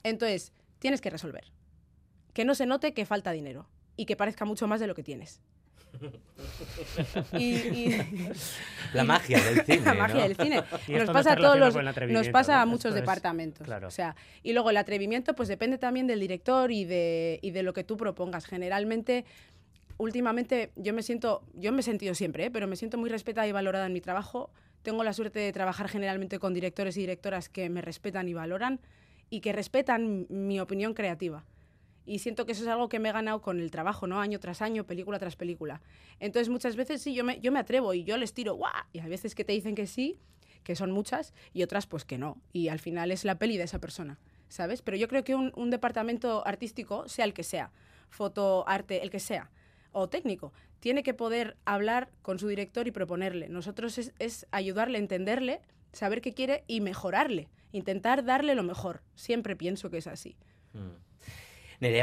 Entonces, 0.03 0.53
tienes 0.79 1.01
que 1.01 1.09
resolver. 1.09 1.51
Que 2.33 2.45
no 2.45 2.55
se 2.55 2.65
note 2.65 2.93
que 2.93 3.05
falta 3.05 3.31
dinero 3.31 3.67
y 3.95 4.05
que 4.05 4.15
parezca 4.15 4.45
mucho 4.45 4.67
más 4.67 4.79
de 4.79 4.87
lo 4.87 4.95
que 4.95 5.03
tienes. 5.03 5.41
la 8.93 9.03
magia 9.03 9.39
del 9.43 9.61
cine. 9.65 9.81
La 9.85 9.93
magia 9.93 10.23
del 10.27 10.35
cine. 10.35 10.63
Nos 10.87 11.09
pasa 11.11 11.33
a 11.33 11.35
todos 11.35 11.59
los, 11.59 11.75
nos 12.09 12.29
pasa 12.29 12.61
a 12.61 12.65
muchos 12.65 12.93
departamentos. 12.93 13.67
O 13.69 13.91
sea, 13.91 14.15
y 14.41 14.53
luego 14.53 14.71
el 14.71 14.77
atrevimiento, 14.77 15.35
pues 15.35 15.49
depende 15.49 15.77
también 15.77 16.07
del 16.07 16.19
director 16.19 16.71
y 16.71 16.85
de, 16.85 17.39
y 17.41 17.51
de 17.51 17.63
lo 17.63 17.73
que 17.73 17.83
tú 17.83 17.97
propongas. 17.97 18.45
Generalmente 18.45 19.25
últimamente 19.97 20.71
yo 20.75 20.93
me 20.93 21.03
siento, 21.03 21.43
yo 21.53 21.71
me 21.71 21.81
he 21.81 21.83
sentido 21.83 22.15
siempre, 22.15 22.45
¿eh? 22.45 22.51
pero 22.51 22.67
me 22.67 22.75
siento 22.75 22.97
muy 22.97 23.09
respetada 23.09 23.47
y 23.47 23.51
valorada 23.51 23.85
en 23.85 23.93
mi 23.93 24.01
trabajo. 24.01 24.49
Tengo 24.81 25.03
la 25.03 25.13
suerte 25.13 25.39
de 25.39 25.51
trabajar 25.53 25.87
generalmente 25.87 26.39
con 26.39 26.53
directores 26.53 26.97
y 26.97 27.01
directoras 27.01 27.49
que 27.49 27.69
me 27.69 27.81
respetan 27.81 28.27
y 28.27 28.33
valoran 28.33 28.79
y 29.29 29.39
que 29.39 29.53
respetan 29.53 30.25
mi 30.29 30.59
opinión 30.59 30.93
creativa. 30.93 31.45
Y 32.05 32.19
siento 32.19 32.45
que 32.45 32.51
eso 32.51 32.63
es 32.63 32.67
algo 32.67 32.89
que 32.89 33.00
me 33.00 33.10
he 33.10 33.12
ganado 33.12 33.41
con 33.41 33.60
el 33.60 33.72
trabajo, 33.72 34.07
¿no? 34.07 34.19
Año 34.19 34.39
tras 34.39 34.62
año, 34.62 34.86
película 34.86 35.19
tras 35.19 35.36
película. 35.36 35.81
Entonces 36.19 36.50
muchas 36.50 36.75
veces 36.75 37.01
sí, 37.01 37.13
yo 37.13 37.24
me, 37.24 37.39
yo 37.39 37.51
me 37.51 37.60
atrevo 37.60 37.93
y 37.93 38.03
yo 38.03 38.17
les 38.17 38.33
tiro, 38.33 38.55
¡guau! 38.55 38.72
Y 38.91 39.00
hay 39.00 39.10
veces 39.10 39.36
que 39.36 39.45
te 39.45 39.53
dicen 39.53 39.75
que 39.75 39.88
sí, 39.88 40.19
que 40.63 40.75
son 40.75 40.91
muchas, 40.91 41.33
y 41.53 41.63
otras 41.63 41.86
pues 41.86 42.05
que 42.05 42.17
no. 42.17 42.41
Y 42.51 42.69
al 42.69 42.79
final 42.79 43.12
es 43.12 43.25
la 43.25 43.38
peli 43.38 43.57
de 43.57 43.63
esa 43.63 43.79
persona, 43.79 44.17
¿sabes? 44.50 44.81
Pero 44.81 44.98
yo 44.98 45.07
creo 45.07 45.24
que 45.24 45.36
un, 45.36 45.69
departamento 45.69 46.45
artístico, 46.48 47.07
sea 47.07 47.25
el 47.25 47.33
que 47.33 47.43
sea, 47.43 47.72
foto, 48.10 48.67
arte, 48.67 49.03
el 49.03 49.10
que 49.10 49.19
sea, 49.19 49.51
o 49.91 50.10
técnico, 50.10 50.53
tiene 50.79 51.03
que 51.03 51.13
poder 51.13 51.57
hablar 51.65 52.10
con 52.22 52.39
su 52.39 52.48
director 52.48 52.88
y 52.88 52.91
proponerle. 52.91 53.50
Nosotros 53.50 53.98
es, 53.98 54.48
ayudarle 54.51 54.98
a 54.98 55.01
entenderle, 55.01 55.62
saber 55.91 56.22
qué 56.22 56.33
quiere 56.33 56.63
y 56.67 56.81
mejorarle, 56.81 57.50
intentar 57.72 58.25
darle 58.25 58.55
lo 58.55 58.63
mejor. 58.63 59.01
Siempre 59.15 59.55
pienso 59.55 59.89
que 59.89 59.98
es 59.98 60.07
así. 60.07 60.36
Mm. 60.74 61.12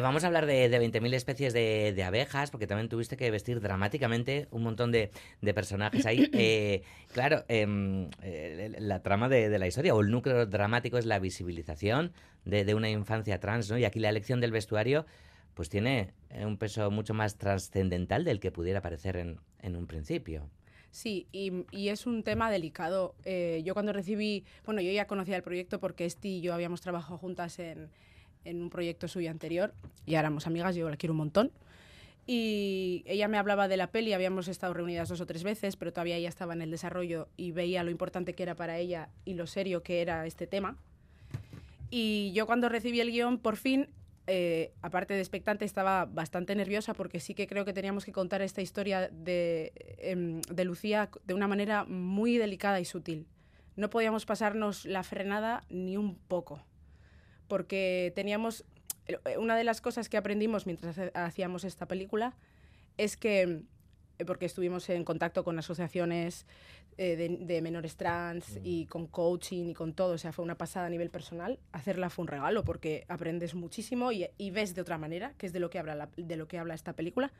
Vamos 0.01 0.25
a 0.25 0.27
hablar 0.27 0.47
de, 0.47 0.71
20.000 0.71 1.15
especies 1.15 1.53
de, 1.53 2.03
abejas, 2.05 2.51
porque 2.51 2.67
también 2.67 2.89
tuviste 2.89 3.17
que 3.17 3.31
vestir 3.31 3.61
dramáticamente 3.61 4.49
un 4.51 4.63
montón 4.63 4.93
de, 4.93 5.11
personajes 5.55 6.07
ahí. 6.07 6.31
Eh, 6.43 6.83
claro, 7.13 7.45
em, 7.49 8.09
eh, 8.23 8.75
la 8.79 9.03
trama 9.03 9.29
de, 9.29 9.59
la 9.59 9.67
historia 9.67 9.95
o 9.95 10.01
el 10.01 10.11
núcleo 10.11 10.47
dramático 10.47 10.97
es 10.97 11.05
la 11.05 11.19
visibilización 11.19 12.13
de, 12.45 12.75
una 12.75 12.89
infancia 12.89 13.39
trans, 13.41 13.71
¿no? 13.71 13.79
Y 13.79 13.85
aquí 13.85 13.99
la 13.99 14.09
elección 14.09 14.41
del 14.41 14.53
vestuario 14.53 15.07
pues 15.55 15.69
tiene 15.69 16.15
eh, 16.31 16.47
un 16.47 16.57
peso 16.57 16.91
mucho 16.91 17.15
más 17.15 17.37
trascendental 17.37 18.25
del 18.25 18.41
que 18.41 18.51
pudiera 18.51 18.81
parecer 18.81 19.17
en, 19.17 19.77
un 19.77 19.87
principio. 19.87 20.49
Sí, 20.91 21.27
y, 21.33 21.89
es 21.89 22.07
un 22.07 22.23
tema 22.23 22.51
delicado. 22.51 23.15
Eh, 23.25 23.63
yo 23.65 23.75
cuando 23.75 23.93
recibí, 23.93 24.45
bueno, 24.65 24.81
yo 24.81 24.91
ya 24.91 25.07
conocía 25.07 25.37
el 25.37 25.43
proyecto 25.43 25.79
porque 25.79 26.07
Esti 26.07 26.39
y 26.39 26.41
yo 26.41 26.55
habíamos 26.55 26.81
trabajado 26.81 27.19
juntas 27.19 27.59
en, 27.59 27.91
un 28.45 28.71
proyecto 28.71 29.09
suyo 29.09 29.31
anterior 29.31 29.73
y 30.07 30.15
éramos 30.15 30.47
amigas, 30.47 30.75
yo 30.75 30.89
la 30.89 30.97
quiero 30.97 31.13
un 31.13 31.19
montón. 31.19 31.51
Y 32.27 33.03
ella 33.07 33.27
me 33.29 33.39
hablaba 33.39 33.67
de 33.67 33.77
la 33.77 33.89
peli, 33.89 34.13
habíamos 34.13 34.47
estado 34.47 34.75
reunidas 34.75 35.09
dos 35.09 35.21
o 35.21 35.27
tres 35.27 35.43
veces, 35.43 35.77
pero 35.77 35.93
todavía 35.93 36.17
ella 36.17 36.29
estaba 36.29 36.53
en 36.53 36.63
el 36.63 36.71
desarrollo 36.71 37.29
y 37.37 37.51
veía 37.51 37.83
lo 37.83 37.91
importante 37.91 38.35
que 38.35 38.43
era 38.43 38.55
para 38.55 38.79
ella 38.79 39.09
y 39.25 39.35
lo 39.35 39.47
serio 39.47 39.83
que 39.83 40.01
era 40.01 40.27
este 40.27 40.47
tema. 40.47 40.77
Y 41.91 42.31
yo 42.33 42.47
cuando 42.47 42.69
recibí 42.69 43.01
el 43.01 43.11
guion, 43.11 43.39
por 43.39 43.57
fin 43.57 43.89
eh, 44.33 44.73
aparte 44.81 45.15
de 45.15 45.21
expectante, 45.21 45.65
estaba 45.65 46.05
bastante 46.05 46.55
nerviosa 46.55 46.95
porque 46.95 47.19
sí 47.19 47.35
que 47.35 47.49
creo 47.49 47.65
que 47.65 47.73
teníamos 47.73 48.05
que 48.05 48.13
contar 48.13 48.43
esta 48.43 48.63
historia 48.63 49.09
de, 49.09 49.73
em, 49.99 50.41
de 50.43 50.65
Lucía 50.65 51.11
de 51.25 51.35
una 51.35 51.49
manera 51.49 51.85
muy 51.85 52.39
delicada 52.39 52.79
y 52.79 52.85
sutil. 52.85 53.27
No 53.75 53.91
podíamos 53.91 54.27
pasarnos 54.27 54.85
la 54.85 55.03
frenada 55.03 55.65
ni 55.69 55.97
un 55.97 56.15
poco, 56.17 56.63
porque 57.51 58.15
teníamos... 58.15 58.65
Eh, 59.07 59.37
una 59.37 59.59
de 59.59 59.65
las 59.65 59.83
cosas 59.83 60.09
que 60.09 60.17
aprendimos 60.17 60.65
mientras 60.65 60.97
hacíamos 61.13 61.65
esta 61.65 61.85
película 61.85 62.35
es 62.97 63.19
que 63.19 63.65
eh, 64.21 64.25
porque 64.27 64.47
estuvimos 64.47 64.89
en 64.91 65.05
contacto 65.05 65.45
con 65.45 65.59
asociaciones 65.59 66.47
eh, 66.99 67.17
de, 67.17 67.63
menores 67.63 67.97
trans 67.97 68.57
mm. 68.57 68.61
y 68.63 68.87
con 68.87 69.07
coaching 69.07 69.69
y 69.71 69.75
con 69.75 69.95
todo, 69.95 70.13
o 70.13 70.19
sea, 70.19 70.33
fue 70.33 70.45
una 70.45 70.59
pasada 70.59 70.87
a 70.87 70.91
nivel 70.91 71.09
personal. 71.09 71.59
Hacerla 71.73 72.11
fue 72.11 72.25
un 72.25 72.29
regalo 72.29 72.63
porque 72.63 73.07
aprendes 73.09 73.55
muchísimo 73.55 74.13
y, 74.13 74.51
ves 74.51 74.75
de 74.75 74.83
otra 74.83 74.99
manera, 74.99 75.33
que 75.39 75.47
es 75.47 75.55
de 75.55 75.61
lo 75.61 75.71
que 75.71 75.79
habla, 75.79 76.11
de 76.17 76.37
lo 76.37 76.47
que 76.47 76.59
habla 76.59 76.75
esta 76.75 76.93
película. 76.93 77.33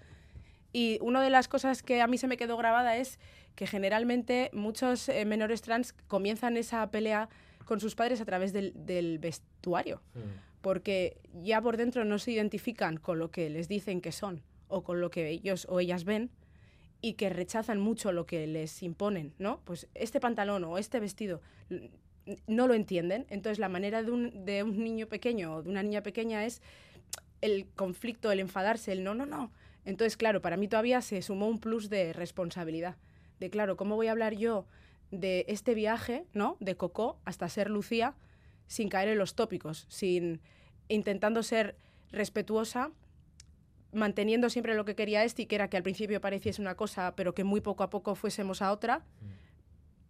Y 0.73 0.99
una 1.03 1.23
de 1.23 1.29
las 1.29 1.49
cosas 1.49 1.83
que 1.83 2.01
a 2.01 2.07
mí 2.07 2.17
se 2.17 2.29
me 2.29 2.39
quedó 2.39 2.57
grabada 2.57 2.97
es 2.97 3.19
que 3.55 3.67
generalmente 3.67 4.51
muchos 4.55 5.09
eh, 5.11 5.27
menores 5.27 5.61
trans 5.61 5.93
comienzan 6.09 6.57
esa 6.57 6.91
pelea 6.91 7.29
con 7.65 7.81
sus 7.81 7.95
padres 7.95 8.21
a 8.21 8.25
través 8.25 8.53
del, 8.53 8.73
del 8.75 9.19
vestuario, 9.19 10.03
mm. 10.15 10.61
porque 10.61 11.21
ya 11.43 11.61
por 11.61 11.77
dentro 11.77 12.05
no 12.05 12.19
se 12.19 12.33
identifican 12.33 12.97
con 12.97 13.19
lo 13.19 13.31
que 13.31 13.51
les 13.51 13.69
dicen 13.69 14.01
que 14.01 14.13
son 14.13 14.43
o 14.69 14.83
con 14.83 15.01
lo 15.01 15.11
que 15.11 15.29
ellos 15.29 15.67
o 15.69 15.81
ellas 15.81 16.05
ven 16.05 16.31
y 17.01 17.15
que 17.15 17.31
rechazan 17.31 17.81
mucho 17.81 18.13
lo 18.13 18.27
que 18.27 18.47
les 18.47 18.83
imponen, 18.83 19.35
¿no? 19.39 19.61
Pues 19.65 19.89
este 19.95 20.21
pantalón 20.21 20.65
o 20.65 20.79
este 20.79 21.01
vestido 21.01 21.41
no 22.47 22.69
lo 22.69 22.75
entienden. 22.75 23.27
Entonces 23.31 23.59
la 23.59 23.69
manera 23.69 24.03
de 24.03 24.11
un, 24.11 24.45
de 24.45 24.63
un 24.63 24.83
niño 24.83 25.07
pequeño 25.07 25.55
o 25.55 25.63
de 25.63 25.71
una 25.71 25.83
niña 25.83 26.03
pequeña 26.03 26.45
es 26.45 26.61
el 27.41 27.67
conflicto, 27.75 28.31
el 28.31 28.41
enfadarse, 28.41 28.93
el 28.93 29.05
no, 29.05 29.15
no, 29.15 29.27
no. 29.27 29.51
Entonces, 29.85 30.17
claro, 30.17 30.43
para 30.43 30.59
mí 30.59 30.69
todavía 30.69 31.01
se 31.01 31.23
sumó 31.23 31.49
un 31.49 31.59
plus 31.59 31.89
de 31.89 32.13
responsabilidad. 32.13 32.97
De, 33.39 33.49
claro, 33.49 33.77
¿cómo 33.77 33.97
voy 33.97 34.09
a 34.09 34.13
hablar 34.13 34.35
yo 34.35 34.67
de 35.11 35.45
este 35.49 35.75
viaje, 35.75 36.25
¿no? 36.33 36.57
De 36.61 36.77
Coco 36.77 37.19
hasta 37.25 37.49
ser 37.49 37.71
Lucía 37.71 38.15
sin 38.67 38.89
caer 38.89 39.09
en 39.09 39.19
los 39.19 39.35
tópicos, 39.35 39.87
sin 39.89 40.41
intentando 40.89 41.43
ser 41.43 41.77
respetuosa 42.13 42.93
manteniendo 43.93 44.51
siempre 44.51 44.75
lo 44.75 44.85
que 44.85 44.95
quería 44.95 45.25
este, 45.25 45.47
que 45.47 45.55
era 45.55 45.69
que 45.69 45.77
al 45.77 45.83
principio 45.83 46.21
pareciese 46.21 46.63
una 46.63 46.77
cosa, 46.77 47.15
pero 47.17 47.35
que 47.35 47.45
muy 47.45 47.61
poco 47.61 47.83
a 47.83 47.91
poco 47.91 48.15
fuésemos 48.15 48.63
a 48.63 48.73
otra, 48.73 49.05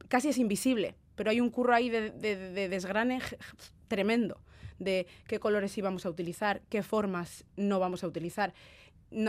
casi 0.08 0.28
es 0.28 0.38
invisible, 0.38 0.96
pero 1.14 1.30
hay 1.30 1.40
un 1.40 1.50
curro 1.50 1.74
ahí 1.74 1.88
de, 1.88 2.10
desgrane 2.68 3.20
tremendo 3.88 4.40
de 4.78 5.06
qué 5.26 5.38
colores 5.38 5.76
íbamos 5.76 6.06
a 6.06 6.10
utilizar, 6.10 6.62
qué 6.70 6.82
formas 6.82 7.44
no 7.56 7.78
vamos 7.80 8.02
a 8.02 8.06
utilizar. 8.06 8.54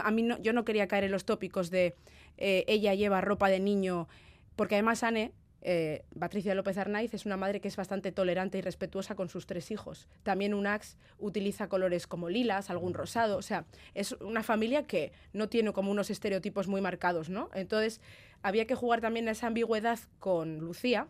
a 0.01 0.11
mí 0.11 0.23
no, 0.23 0.37
yo 0.39 0.53
no 0.53 0.63
quería 0.63 0.87
caer 0.87 1.05
en 1.05 1.11
los 1.11 1.25
tópicos 1.25 1.69
de 1.69 1.95
eh, 2.37 2.63
ella 2.67 2.93
lleva 2.93 3.19
ropa 3.19 3.49
de 3.49 3.59
niño, 3.59 4.07
porque 4.55 4.75
además 4.75 5.03
Anne 5.03 5.33
eh, 5.61 6.03
Patricia 6.19 6.55
López 6.55 6.77
Arnaiz 6.77 7.13
es 7.13 7.25
una 7.25 7.37
madre 7.37 7.61
que 7.61 7.67
es 7.67 7.75
bastante 7.75 8.11
tolerante 8.11 8.57
y 8.57 8.61
respetuosa 8.61 9.15
con 9.15 9.29
sus 9.29 9.45
tres 9.45 9.69
hijos. 9.69 10.07
También 10.23 10.53
Unax 10.53 10.97
utiliza 11.19 11.67
colores 11.67 12.07
como 12.07 12.29
lilas, 12.29 12.69
algún 12.69 12.93
rosado, 12.93 13.37
o 13.37 13.41
sea, 13.41 13.65
es 13.93 14.13
una 14.13 14.43
familia 14.43 14.83
que 14.87 15.11
no 15.33 15.49
tiene 15.49 15.71
como 15.71 15.91
unos 15.91 16.09
estereotipos 16.09 16.67
muy 16.67 16.81
marcados, 16.81 17.29
¿no? 17.29 17.49
Entonces, 17.53 18.01
había 18.41 18.65
que 18.65 18.75
jugar 18.75 19.01
también 19.01 19.27
esa 19.27 19.47
ambigüedad 19.47 19.99
con 20.19 20.57
Lucía, 20.59 21.07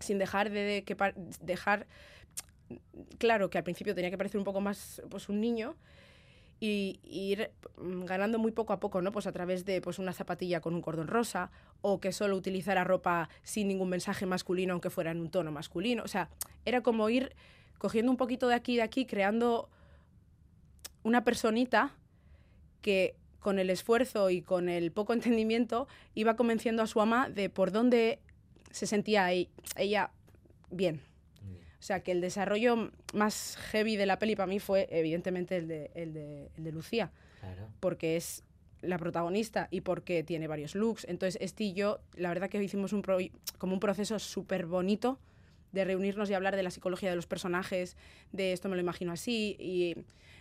sin 0.00 0.18
dejar 0.18 0.50
de, 0.50 0.84
dejar 1.40 1.86
claro 3.18 3.48
que 3.48 3.58
al 3.58 3.64
principio 3.64 3.94
tenía 3.94 4.10
que 4.10 4.18
parecer 4.18 4.38
un 4.38 4.44
poco 4.44 4.60
más 4.60 5.02
pues 5.08 5.28
un 5.28 5.40
niño, 5.40 5.76
y, 6.60 7.00
ir 7.04 7.50
mm, 7.76 8.04
ganando 8.04 8.38
muy 8.38 8.52
poco 8.52 8.72
a 8.72 8.80
poco, 8.80 9.00
¿no? 9.02 9.12
Pues 9.12 9.26
a 9.26 9.32
través 9.32 9.64
de 9.64 9.80
pues 9.80 9.98
una 9.98 10.12
zapatilla 10.12 10.60
con 10.60 10.74
un 10.74 10.82
cordón 10.82 11.06
rosa 11.06 11.50
o 11.80 12.00
que 12.00 12.12
solo 12.12 12.36
utilizara 12.36 12.84
ropa 12.84 13.28
sin 13.42 13.68
ningún 13.68 13.88
mensaje 13.88 14.26
masculino 14.26 14.72
aunque 14.72 14.90
fuera 14.90 15.10
en 15.10 15.20
un 15.20 15.30
tono 15.30 15.52
masculino. 15.52 16.02
O 16.02 16.08
sea, 16.08 16.28
era 16.64 16.82
como 16.82 17.08
ir 17.08 17.34
cogiendo 17.78 18.10
un 18.10 18.16
poquito 18.16 18.48
de 18.48 18.54
aquí 18.54 18.74
y 18.74 18.76
de 18.76 18.82
aquí, 18.82 19.06
creando 19.06 19.68
una 21.02 21.24
personita 21.24 21.94
que 22.82 23.14
con 23.38 23.58
el 23.58 23.70
esfuerzo 23.70 24.30
y 24.30 24.42
con 24.42 24.68
el 24.68 24.90
poco 24.90 25.12
entendimiento 25.12 25.86
iba 26.14 26.36
convenciendo 26.36 26.82
a 26.82 26.86
su 26.86 27.00
ama 27.00 27.28
de 27.28 27.50
por 27.50 27.70
dónde 27.70 28.18
se 28.70 28.86
sentía 28.86 29.30
ella 29.30 30.10
bien. 30.70 31.00
O 31.78 31.82
sea, 31.82 32.00
que 32.00 32.12
el 32.12 32.20
desarrollo 32.20 32.90
más 33.14 33.56
heavy 33.70 33.96
de 33.96 34.06
la 34.06 34.18
peli 34.18 34.34
para 34.34 34.46
mí 34.46 34.58
fue 34.58 34.88
evidentemente 34.90 35.56
el 35.56 35.68
de, 35.68 35.90
el 35.94 36.12
de, 36.12 36.50
el 36.56 36.64
de 36.64 36.72
Lucía. 36.72 37.12
Porque 37.80 38.16
es 38.16 38.42
la 38.80 38.98
protagonista 38.98 39.68
y 39.70 39.80
porque 39.80 40.22
tiene 40.22 40.46
varios 40.48 40.74
looks. 40.74 41.04
Entonces, 41.08 41.40
este 41.40 41.64
y 41.64 41.72
yo, 41.72 42.00
la 42.14 42.28
verdad 42.28 42.48
que 42.48 42.62
hicimos 42.62 42.92
un 42.92 43.02
como 43.58 43.74
un 43.74 43.80
proceso 43.80 44.18
súper 44.18 44.66
bonito 44.66 45.18
de 45.72 45.84
reunirnos 45.84 46.30
y 46.30 46.34
hablar 46.34 46.56
de 46.56 46.62
la 46.62 46.70
psicología 46.70 47.10
de 47.10 47.16
los 47.16 47.26
personajes, 47.26 47.96
de 48.32 48.52
esto 48.52 48.68
me 48.68 48.76
lo 48.76 48.80
imagino 48.80 49.12
así, 49.12 49.56
y 49.58 49.94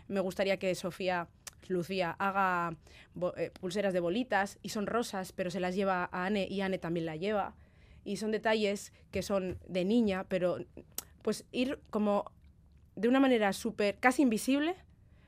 me 0.07 0.19
gustaría 0.19 0.57
que 0.57 0.73
Sofía, 0.75 1.27
Lucía, 1.67 2.11
haga 2.17 2.75
eh, 3.35 3.51
pulseras 3.59 3.93
de 3.93 3.99
bolitas, 3.99 4.57
y 4.61 4.69
son 4.69 4.87
rosas, 4.87 5.33
pero 5.33 5.51
se 5.51 5.59
las 5.59 5.75
lleva 5.75 6.09
a 6.11 6.25
Anne, 6.25 6.47
y 6.49 6.61
Anne 6.61 6.77
también 6.77 7.05
la 7.05 7.17
lleva, 7.17 7.55
y 8.05 8.17
son 8.17 8.31
detalles 8.31 8.93
que 9.11 9.21
son 9.21 9.57
de 9.67 9.83
niña, 9.83 10.25
pero 10.29 10.59
pues 11.27 11.43
ir 11.51 11.77
como 11.89 12.31
de 12.95 13.09
una 13.09 13.19
manera 13.19 13.51
súper, 13.51 13.97
casi 13.99 14.21
invisible, 14.21 14.75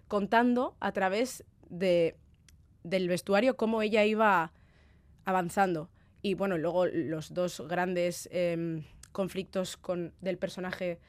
contando 0.08 0.78
a 0.80 0.94
través 0.94 1.44
de, 1.70 2.16
del 2.86 3.10
vestuario 3.10 3.58
cómo 3.58 3.82
ella 3.82 4.06
iba 4.06 4.54
avanzando. 5.26 5.90
Y 6.22 6.36
bueno, 6.36 6.58
luego 6.58 6.86
los 6.86 7.34
dos 7.34 7.62
grandes 7.68 8.30
em, 8.32 8.86
conflictos 9.12 9.76
con, 9.76 10.14
del 10.22 10.38
personaje 10.38 11.00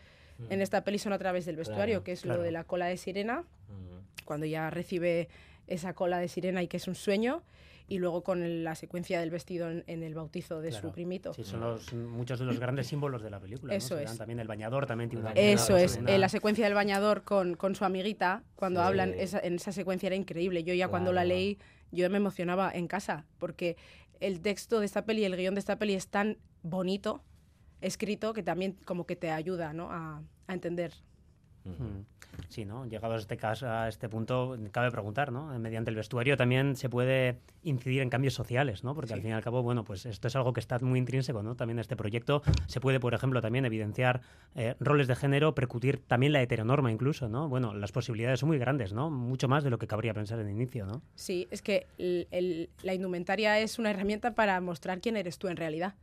en 0.48 0.58
mm. 0.58 0.62
esta 0.62 0.82
peli 0.82 0.98
son 0.98 1.12
a 1.12 1.18
través 1.18 1.46
del 1.46 1.54
vestuario, 1.54 2.02
que 2.02 2.10
es 2.10 2.24
lo 2.24 2.42
de 2.42 2.50
la 2.50 2.64
cola 2.64 2.86
de 2.86 2.96
sirena, 2.96 3.44
cuando 4.24 4.44
ya 4.44 4.70
recibe 4.70 5.28
esa 5.68 5.94
cola 5.94 6.18
de 6.18 6.26
sirena 6.26 6.64
y 6.64 6.66
que 6.66 6.78
es 6.78 6.88
un 6.88 6.96
sueño, 6.96 7.44
y 7.90 7.98
luego 7.98 8.22
con 8.22 8.62
la 8.62 8.76
secuencia 8.76 9.18
del 9.18 9.30
vestido 9.30 9.68
en, 9.68 10.02
el 10.04 10.14
bautizo 10.14 10.60
de 10.60 10.70
su 10.70 10.92
primito. 10.92 11.34
Sí, 11.34 11.42
son 11.42 11.60
los, 11.60 11.92
muchos 11.92 12.38
de 12.38 12.44
los 12.44 12.60
grandes 12.60 12.86
símbolos 12.86 13.20
de 13.20 13.30
la 13.30 13.40
película. 13.40 13.74
Eso 13.74 13.98
es. 13.98 14.16
También 14.16 14.38
el 14.38 14.46
bañador 14.46 14.86
también 14.86 15.10
tiene 15.10 15.24
una... 15.24 15.32
Eso 15.32 15.76
es, 15.76 15.98
eh, 16.06 16.16
la 16.16 16.28
secuencia 16.28 16.64
del 16.64 16.74
bañador 16.74 17.24
con, 17.24 17.56
con 17.56 17.74
su 17.74 17.84
amiguita, 17.84 18.44
cuando 18.54 18.80
hablan, 18.80 19.12
en 19.18 19.54
esa 19.56 19.72
secuencia 19.72 20.06
era 20.06 20.14
increíble. 20.14 20.62
Yo 20.62 20.72
ya 20.72 20.86
cuando 20.86 21.12
la 21.12 21.24
leí, 21.24 21.58
yo 21.90 22.08
me 22.10 22.18
emocionaba 22.18 22.70
en 22.72 22.86
casa, 22.86 23.26
porque 23.38 23.76
el 24.20 24.40
texto 24.40 24.78
de 24.78 24.86
esta 24.86 25.04
peli, 25.04 25.24
el 25.24 25.36
guion 25.36 25.56
de 25.56 25.60
esta 25.60 25.76
peli 25.76 25.94
es 25.94 26.06
tan 26.06 26.38
bonito, 26.62 27.24
escrito, 27.80 28.32
que 28.34 28.44
también 28.44 28.78
como 28.84 29.04
que 29.04 29.16
te 29.16 29.32
ayuda 29.32 29.72
¿no? 29.72 29.90
a, 29.90 30.22
a 30.46 30.54
entender 30.54 30.92
Sí, 32.48 32.64
¿no? 32.64 32.86
Llegados 32.86 33.16
a 33.16 33.20
este 33.20 33.36
caso, 33.36 33.68
a 33.68 33.88
este 33.88 34.08
punto, 34.08 34.56
cabe 34.72 34.90
preguntar, 34.90 35.32
¿no? 35.32 35.58
Mediante 35.58 35.90
el 35.90 35.96
vestuario 35.96 36.36
también 36.36 36.76
se 36.76 36.88
puede 36.88 37.38
incidir 37.62 38.02
en 38.02 38.10
cambios 38.10 38.34
sociales, 38.34 38.82
¿no? 38.84 38.94
Porque 38.94 39.12
al 39.12 39.20
fin 39.20 39.30
y 39.30 39.32
al 39.34 39.42
cabo, 39.42 39.62
bueno, 39.62 39.84
pues 39.84 40.06
esto 40.06 40.28
es 40.28 40.36
algo 40.36 40.52
que 40.52 40.60
está 40.60 40.78
muy 40.80 40.98
intrínseco, 40.98 41.42
¿no? 41.42 41.54
También 41.54 41.78
en 41.78 41.80
este 41.80 41.96
proyecto 41.96 42.42
se 42.66 42.80
puede, 42.80 43.00
por 43.00 43.14
ejemplo, 43.14 43.40
también 43.40 43.64
evidenciar 43.64 44.20
eh, 44.54 44.74
roles 44.80 45.06
de 45.06 45.16
género, 45.16 45.54
percutir 45.54 45.98
también 45.98 46.32
la 46.32 46.42
heteronorma 46.42 46.90
incluso, 46.90 47.28
¿no? 47.28 47.48
Bueno, 47.48 47.74
las 47.74 47.92
posibilidades 47.92 48.40
son 48.40 48.48
muy 48.48 48.58
grandes, 48.58 48.92
¿no? 48.92 49.10
Mucho 49.10 49.48
más 49.48 49.64
de 49.64 49.70
lo 49.70 49.78
que 49.78 49.86
cabría 49.86 50.14
pensar 50.14 50.38
en 50.40 50.50
inicio, 50.50 50.86
¿no? 50.86 51.02
Sí, 51.14 51.46
es 51.50 51.62
que 51.62 51.86
la 52.82 52.94
indumentaria 52.94 53.58
es 53.58 53.78
una 53.78 53.90
herramienta 53.90 54.34
para 54.34 54.60
mostrar 54.60 55.00
quién 55.00 55.16
eres 55.16 55.38
tú 55.38 55.48
en 55.48 55.56
realidad. 55.56 55.94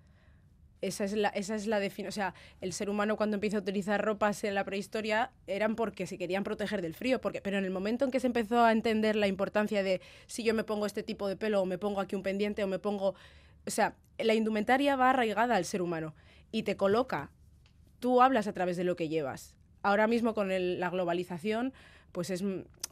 Esa 0.82 1.06
es 1.06 1.14
la, 1.14 1.30
esa 1.30 1.56
es 1.56 1.66
la 1.66 1.80
definición. 1.80 2.10
O 2.10 2.12
sea, 2.12 2.34
el 2.62 2.72
ser 2.72 2.90
humano 2.90 3.18
cuando 3.18 3.36
empieza 3.36 3.58
a 3.58 3.62
utilizar 3.62 4.04
ropas 4.04 4.44
en 4.44 4.54
la 4.54 4.64
prehistoria 4.64 5.32
eran 5.48 5.76
porque 5.76 6.06
se 6.06 6.18
querían 6.18 6.44
proteger 6.44 6.82
del 6.82 6.94
frío. 6.94 7.20
Porque, 7.20 7.42
pero 7.42 7.58
en 7.58 7.66
el 7.66 7.72
momento 7.72 8.06
en 8.06 8.12
que 8.12 8.20
se 8.20 8.28
empezó 8.28 8.64
a 8.64 8.72
entender 8.72 9.16
la 9.16 9.28
importancia 9.28 9.82
de 9.82 10.02
si 10.28 10.44
yo 10.44 10.54
me 10.54 10.64
pongo 10.64 10.86
este 10.86 11.04
tipo 11.04 11.28
de 11.28 11.36
pelo 11.36 11.62
o 11.62 11.66
me 11.66 11.78
pongo 11.78 12.00
aquí 12.00 12.16
un 12.16 12.24
pendiente 12.24 12.64
o 12.64 12.68
me 12.68 12.80
pongo... 12.80 13.16
O 13.66 13.70
sea, 13.70 13.96
la 14.20 14.34
indumentaria 14.34 14.96
va 14.96 15.10
arraigada 15.10 15.56
al 15.56 15.66
ser 15.66 15.82
humano 15.82 16.14
y 16.52 16.64
te 16.64 16.78
coloca. 16.78 17.32
Tú 18.00 18.22
hablas 18.22 18.48
a 18.48 18.54
través 18.54 18.78
de 18.78 18.84
lo 18.84 18.96
que 18.96 19.10
llevas. 19.10 19.56
Ahora 19.82 20.08
mismo 20.08 20.34
con 20.34 20.50
la 20.80 20.90
globalización, 20.90 21.74
pues 22.12 22.30
es 22.30 22.44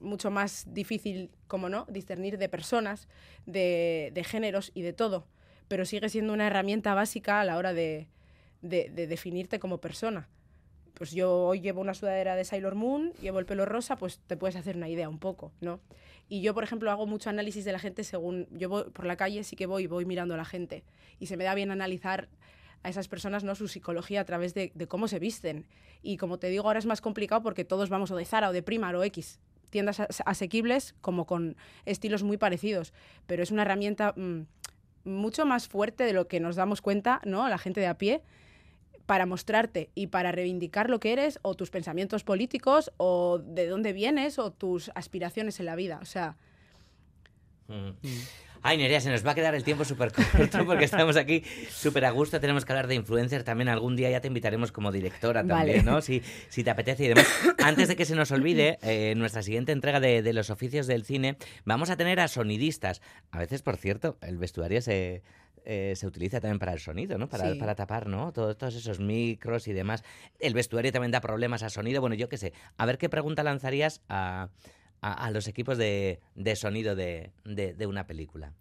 mucho 0.01 0.31
más 0.31 0.65
difícil, 0.73 1.29
como 1.47 1.69
no, 1.69 1.85
discernir 1.89 2.37
de 2.37 2.49
personas, 2.49 3.07
de, 3.45 4.11
de 4.13 4.23
géneros 4.23 4.71
y 4.73 4.81
de 4.81 4.93
todo 4.93 5.27
pero 5.67 5.86
sigue 5.86 6.10
siendo 6.10 6.34
una 6.34 6.47
herramienta 6.47 6.93
básica 6.93 7.41
a 7.41 7.45
la 7.45 7.58
hora 7.58 7.73
de, 7.73 8.08
definirte 8.62 9.60
como 9.60 9.80
persona. 9.80 10.28
Pues 10.93 11.12
yo 11.12 11.45
hoy 11.45 11.60
llevo 11.60 11.82
una 11.82 11.93
sudadera 11.93 12.36
de 12.36 12.45
Sailor 12.45 12.75
Moon, 12.75 13.12
llevo 13.21 13.39
el 13.39 13.45
pelo 13.45 13.65
rosa, 13.65 13.97
pues 13.97 14.19
te 14.28 14.38
puedes 14.38 14.56
hacer 14.56 14.78
una 14.78 14.88
idea 14.88 15.10
un 15.10 15.19
poco, 15.19 15.51
¿no? 15.60 15.82
Y 16.30 16.41
yo, 16.41 16.54
por 16.54 16.63
ejemplo, 16.63 16.89
hago 16.89 17.06
mucho 17.06 17.30
análisis 17.30 17.65
de 17.65 17.71
la 17.71 17.80
gente 17.80 18.04
según 18.04 18.47
yo 18.51 18.69
voy 18.69 18.86
por 18.86 19.06
la 19.06 19.15
calle, 19.15 19.43
sí 19.43 19.56
que 19.56 19.65
voy, 19.65 19.88
voy 19.88 20.06
mirando 20.06 20.34
a 20.34 20.38
la 20.38 20.45
gente. 20.45 20.84
Y 21.19 21.28
se 21.28 21.38
me 21.38 21.43
da 21.43 21.54
bien 21.54 21.69
analizar 21.69 22.30
a 22.86 22.89
esas 22.89 23.08
personas, 23.08 23.43
¿no? 23.43 23.56
Su 23.56 23.67
psicología 23.67 24.21
a 24.21 24.25
través 24.25 24.54
de, 24.54 24.71
cómo 24.88 25.08
se 25.08 25.17
visten. 25.17 25.65
Y 26.04 26.17
como 26.17 26.38
te 26.38 26.49
digo, 26.49 26.65
ahora 26.65 26.80
es 26.80 26.86
más 26.86 27.01
complicado 27.01 27.41
porque 27.41 27.65
todos 27.65 27.89
vamos 27.89 28.12
o 28.12 28.15
de 28.15 28.25
Zara 28.25 28.49
o 28.49 28.54
de 28.54 28.62
Primar 28.62 28.95
o 28.95 29.04
X, 29.04 29.39
tiendas 29.71 30.01
asequibles 30.25 30.93
como 31.01 31.25
con 31.25 31.58
estilos 31.86 32.21
muy 32.21 32.38
parecidos. 32.38 32.93
Pero 33.25 33.41
es 33.41 33.49
una 33.49 33.63
herramienta 33.63 34.13
mm, 34.15 34.41
mucho 35.05 35.45
más 35.45 35.67
fuerte 35.67 36.03
de 36.03 36.13
lo 36.13 36.27
que 36.27 36.39
nos 36.39 36.55
damos 36.55 36.81
cuenta, 36.81 37.21
¿no? 37.25 37.47
La 37.47 37.57
gente 37.57 37.79
de 37.79 37.87
a 37.87 37.97
pie 37.97 38.21
para 39.05 39.25
mostrarte 39.25 39.91
y 39.95 40.07
para 40.07 40.31
reivindicar 40.31 40.89
lo 40.89 40.99
que 40.99 41.13
eres 41.13 41.39
o 41.43 41.53
tus 41.53 41.69
pensamientos 41.69 42.23
políticos 42.23 42.91
o 42.97 43.39
de 43.39 43.67
dónde 43.67 43.93
vienes 43.93 44.39
o 44.39 44.51
tus 44.51 44.91
aspiraciones 44.95 45.59
en 45.59 45.67
la 45.67 45.75
vida. 45.75 45.99
O 46.01 46.05
sea, 46.05 46.35
mm. 47.67 47.91
Ay, 48.67 48.78
Nerea, 48.78 48.99
se 48.99 49.12
nos 49.12 49.23
va 49.23 49.34
a 49.34 49.36
quedar 49.36 49.54
el 49.54 49.63
tiempo 49.63 49.86
súper 49.86 50.12
corto 50.12 50.65
porque 50.65 50.86
estamos 50.86 51.17
aquí 51.17 51.43
súper 51.69 52.04
a 52.04 52.10
gusto. 52.10 52.39
Tenemos 52.39 52.65
que 52.65 52.71
hablar 52.71 52.88
de 52.88 52.95
influencer 52.95 53.43
también. 53.43 53.69
Algún 53.69 53.95
día 53.95 54.10
ya 54.10 54.21
te 54.21 54.28
invitaremos 54.28 54.71
como 54.71 54.91
directora 54.91 55.45
también, 55.45 55.86
¿no? 55.86 56.01
Si, 56.01 56.23
si, 56.49 56.63
te 56.63 56.71
apetece 56.71 57.06
y 57.06 57.08
demás. 57.10 57.28
Antes 57.63 57.89
de 57.89 57.95
que 57.95 58.06
se 58.06 58.15
nos 58.15 58.32
olvide, 58.32 58.80
eh, 58.82 59.12
en 59.12 59.19
nuestra 59.19 59.43
siguiente 59.43 59.71
entrega 59.71 59.99
de, 59.99 60.34
los 60.34 60.49
oficios 60.49 60.88
del 60.88 61.06
cine, 61.06 61.38
vamos 61.63 61.91
a 61.91 61.95
tener 61.95 62.19
a 62.19 62.28
sonidistas. 62.28 63.04
A 63.30 63.38
veces, 63.38 63.62
por 63.62 63.78
cierto, 63.78 64.17
el 64.21 64.39
vestuario 64.39 64.82
se, 64.82 65.21
eh, 65.63 65.93
se 65.95 66.08
utiliza 66.08 66.39
también 66.39 66.58
para 66.58 66.73
el 66.73 66.80
sonido, 66.80 67.19
¿no? 67.19 67.30
Para, 67.30 67.54
para 67.60 67.75
tapar, 67.75 68.08
¿no? 68.08 68.34
Todos, 68.34 68.58
todos, 68.58 68.73
esos 68.73 68.99
micros 68.99 69.67
y 69.67 69.73
demás. 69.73 70.04
El 70.39 70.56
vestuario 70.56 70.91
también 70.91 71.12
da 71.12 71.21
problemas 71.21 71.62
a 71.62 71.69
sonido. 71.69 72.01
Bueno, 72.01 72.15
yo 72.15 72.30
qué 72.30 72.38
sé. 72.38 72.51
A 72.78 72.88
ver 72.88 72.97
qué 72.97 73.10
pregunta 73.10 73.43
lanzarías 73.43 74.01
a, 74.10 74.49
a, 75.13 75.31
los 75.31 75.47
equipos 75.47 75.77
de, 75.77 76.19
sonido 76.55 76.95
de, 76.95 77.31
una 77.87 78.07
película? 78.07 78.53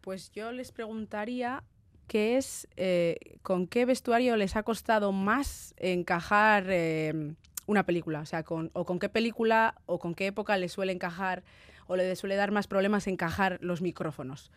Pues 0.00 0.30
yo 0.32 0.52
les 0.52 0.72
preguntaría 0.72 1.62
qué 2.08 2.36
es, 2.36 2.68
eh, 2.76 3.38
con 3.42 3.66
qué 3.66 3.86
vestuario 3.86 4.36
les 4.36 4.56
ha 4.56 4.62
costado 4.64 5.12
más 5.12 5.74
encajar 5.78 6.66
eh, 6.68 7.34
una 7.66 7.86
película, 7.86 8.20
o 8.20 8.26
sea, 8.26 8.42
con, 8.42 8.70
o 8.74 8.84
con 8.84 8.98
qué 8.98 9.08
película 9.08 9.80
o 9.86 9.98
con 9.98 10.14
qué 10.14 10.26
época 10.26 10.56
les 10.56 10.72
suele 10.72 10.92
encajar 10.92 11.42
o 11.86 11.96
le 11.96 12.14
suele 12.16 12.36
dar 12.36 12.50
más 12.50 12.66
problemas 12.66 13.06
encajar 13.06 13.58
los 13.62 13.80
micrófonos. 13.80 14.50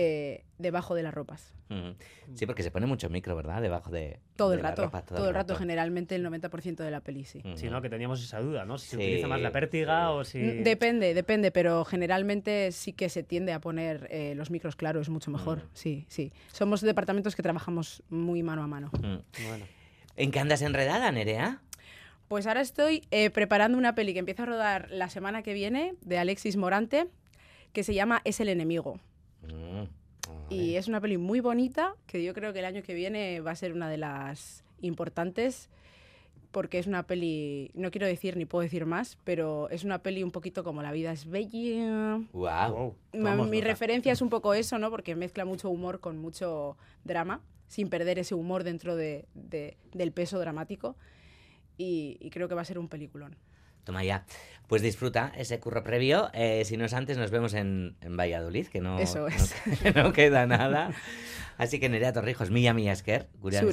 Eh, 0.00 0.44
debajo 0.58 0.94
de 0.94 1.02
las 1.02 1.12
ropas. 1.12 1.52
Sí, 2.34 2.46
porque 2.46 2.62
se 2.62 2.70
pone 2.70 2.86
mucho 2.86 3.10
micro, 3.10 3.34
¿verdad? 3.34 3.60
Debajo 3.60 3.90
de. 3.90 4.20
Todo 4.36 4.52
el 4.54 4.60
rato. 4.60 4.88
todo, 5.06 5.28
el 5.28 5.34
rato, 5.34 5.56
generalmente 5.56 6.14
el 6.14 6.24
90% 6.24 6.76
de 6.76 6.90
la 6.90 7.00
peli, 7.00 7.24
sí. 7.24 7.42
Sí, 7.56 7.68
¿no? 7.68 7.82
Que 7.82 7.90
teníamos 7.90 8.22
esa 8.22 8.40
duda, 8.40 8.64
¿no? 8.64 8.78
Si 8.78 8.90
se 8.90 8.96
utiliza 8.96 9.26
más 9.26 9.40
la 9.40 9.50
pértiga 9.50 10.10
o 10.12 10.22
si. 10.22 10.38
Mm, 10.38 10.62
depende, 10.62 11.14
depende, 11.14 11.50
pero 11.50 11.84
generalmente 11.84 12.70
sí 12.70 12.92
que 12.92 13.08
se 13.08 13.24
tiende 13.24 13.52
a 13.52 13.60
poner 13.60 14.06
eh, 14.10 14.34
los 14.36 14.50
micros 14.50 14.76
claros, 14.76 15.08
mucho 15.08 15.30
mejor. 15.30 15.62
Sí, 15.74 16.06
sí. 16.08 16.32
Somos 16.52 16.80
departamentos 16.80 17.34
que 17.34 17.42
trabajamos 17.42 18.02
muy 18.08 18.42
mano 18.42 18.62
a 18.62 18.66
mano. 18.66 18.90
Bueno. 18.92 19.66
¿En 20.16 20.30
qué 20.30 20.38
andas 20.38 20.62
enredada, 20.62 21.10
Nerea? 21.10 21.60
Pues 22.28 22.46
ahora 22.46 22.60
estoy 22.60 23.06
eh, 23.10 23.30
preparando 23.30 23.76
una 23.76 23.94
peli 23.94 24.12
que 24.12 24.20
empieza 24.20 24.44
a 24.44 24.46
rodar 24.46 24.90
la 24.90 25.08
semana 25.08 25.42
que 25.42 25.54
viene 25.54 25.94
de 26.02 26.18
Alexis 26.18 26.56
Morante, 26.56 27.08
que 27.72 27.82
se 27.82 27.94
llama 27.94 28.20
Es 28.24 28.40
el 28.40 28.48
enemigo. 28.48 29.00
Y 30.50 30.76
es 30.76 30.88
una 30.88 31.00
peli 31.00 31.18
muy 31.18 31.40
bonita 31.40 31.94
que 32.06 32.22
yo 32.22 32.32
creo 32.34 32.52
que 32.52 32.60
el 32.60 32.64
año 32.64 32.82
que 32.82 32.94
viene 32.94 33.40
va 33.40 33.50
a 33.50 33.56
ser 33.56 33.72
una 33.72 33.88
de 33.88 33.98
las 33.98 34.64
importantes 34.80 35.68
porque 36.50 36.78
es 36.78 36.86
una 36.86 37.02
peli, 37.02 37.70
no 37.74 37.90
quiero 37.90 38.06
decir 38.06 38.36
ni 38.36 38.46
puedo 38.46 38.62
decir 38.62 38.86
más, 38.86 39.18
pero 39.24 39.68
es 39.68 39.84
una 39.84 40.02
peli 40.02 40.22
un 40.22 40.30
poquito 40.30 40.64
como 40.64 40.82
La 40.82 40.92
vida 40.92 41.12
es 41.12 41.28
bella. 41.28 42.20
Wow. 42.32 42.94
Mi 43.12 43.60
referencia 43.60 44.12
es 44.12 44.22
un 44.22 44.28
poco 44.30 44.54
eso, 44.54 44.78
¿no? 44.78 44.90
Porque 44.90 45.14
mezcla 45.14 45.44
mucho 45.44 45.68
humor 45.68 46.00
con 46.00 46.18
mucho 46.18 46.78
drama, 47.04 47.42
sin 47.66 47.90
perder 47.90 48.18
ese 48.18 48.34
humor 48.34 48.64
dentro 48.64 48.96
de, 48.96 49.26
del 49.34 50.12
peso 50.12 50.38
dramático. 50.38 50.96
y 51.76 52.30
creo 52.30 52.48
que 52.48 52.54
va 52.54 52.62
a 52.62 52.64
ser 52.64 52.78
un 52.78 52.88
peliculón. 52.88 53.36
Toma 53.88 54.04
ya. 54.04 54.26
Pues 54.66 54.82
disfruta 54.82 55.32
ese 55.38 55.58
curro 55.60 55.82
previo. 55.82 56.28
Eh, 56.34 56.66
si 56.66 56.76
no 56.76 56.84
es 56.84 56.92
antes, 56.92 57.16
nos 57.16 57.30
vemos 57.30 57.54
en, 57.54 57.96
Valladolid, 58.02 58.66
que 58.66 58.82
no, 58.82 58.98
Eso 58.98 59.26
es. 59.28 59.54
no, 59.96 60.12
queda 60.12 60.46
nada. 60.46 60.90
Así 61.56 61.80
que 61.80 61.88
Nerea 61.88 62.12
Torrijos, 62.12 62.50
mila 62.50 62.74
mila 62.74 62.92
esker, 62.92 63.28
gurean 63.40 63.66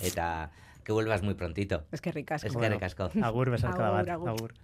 eta 0.00 0.52
que 0.84 0.92
vuelvas 0.92 1.24
muy 1.24 1.34
prontito. 1.34 1.84
Es 1.90 2.00
que 2.00 2.12
ricasco. 2.12 2.46
Es 2.46 2.56
que 2.56 2.68
ricasco. 2.68 3.10
Agur, 3.20 3.50
besarkada 3.50 3.90
bat. 3.90 4.08
Agur. 4.08 4.28
agur. 4.28 4.54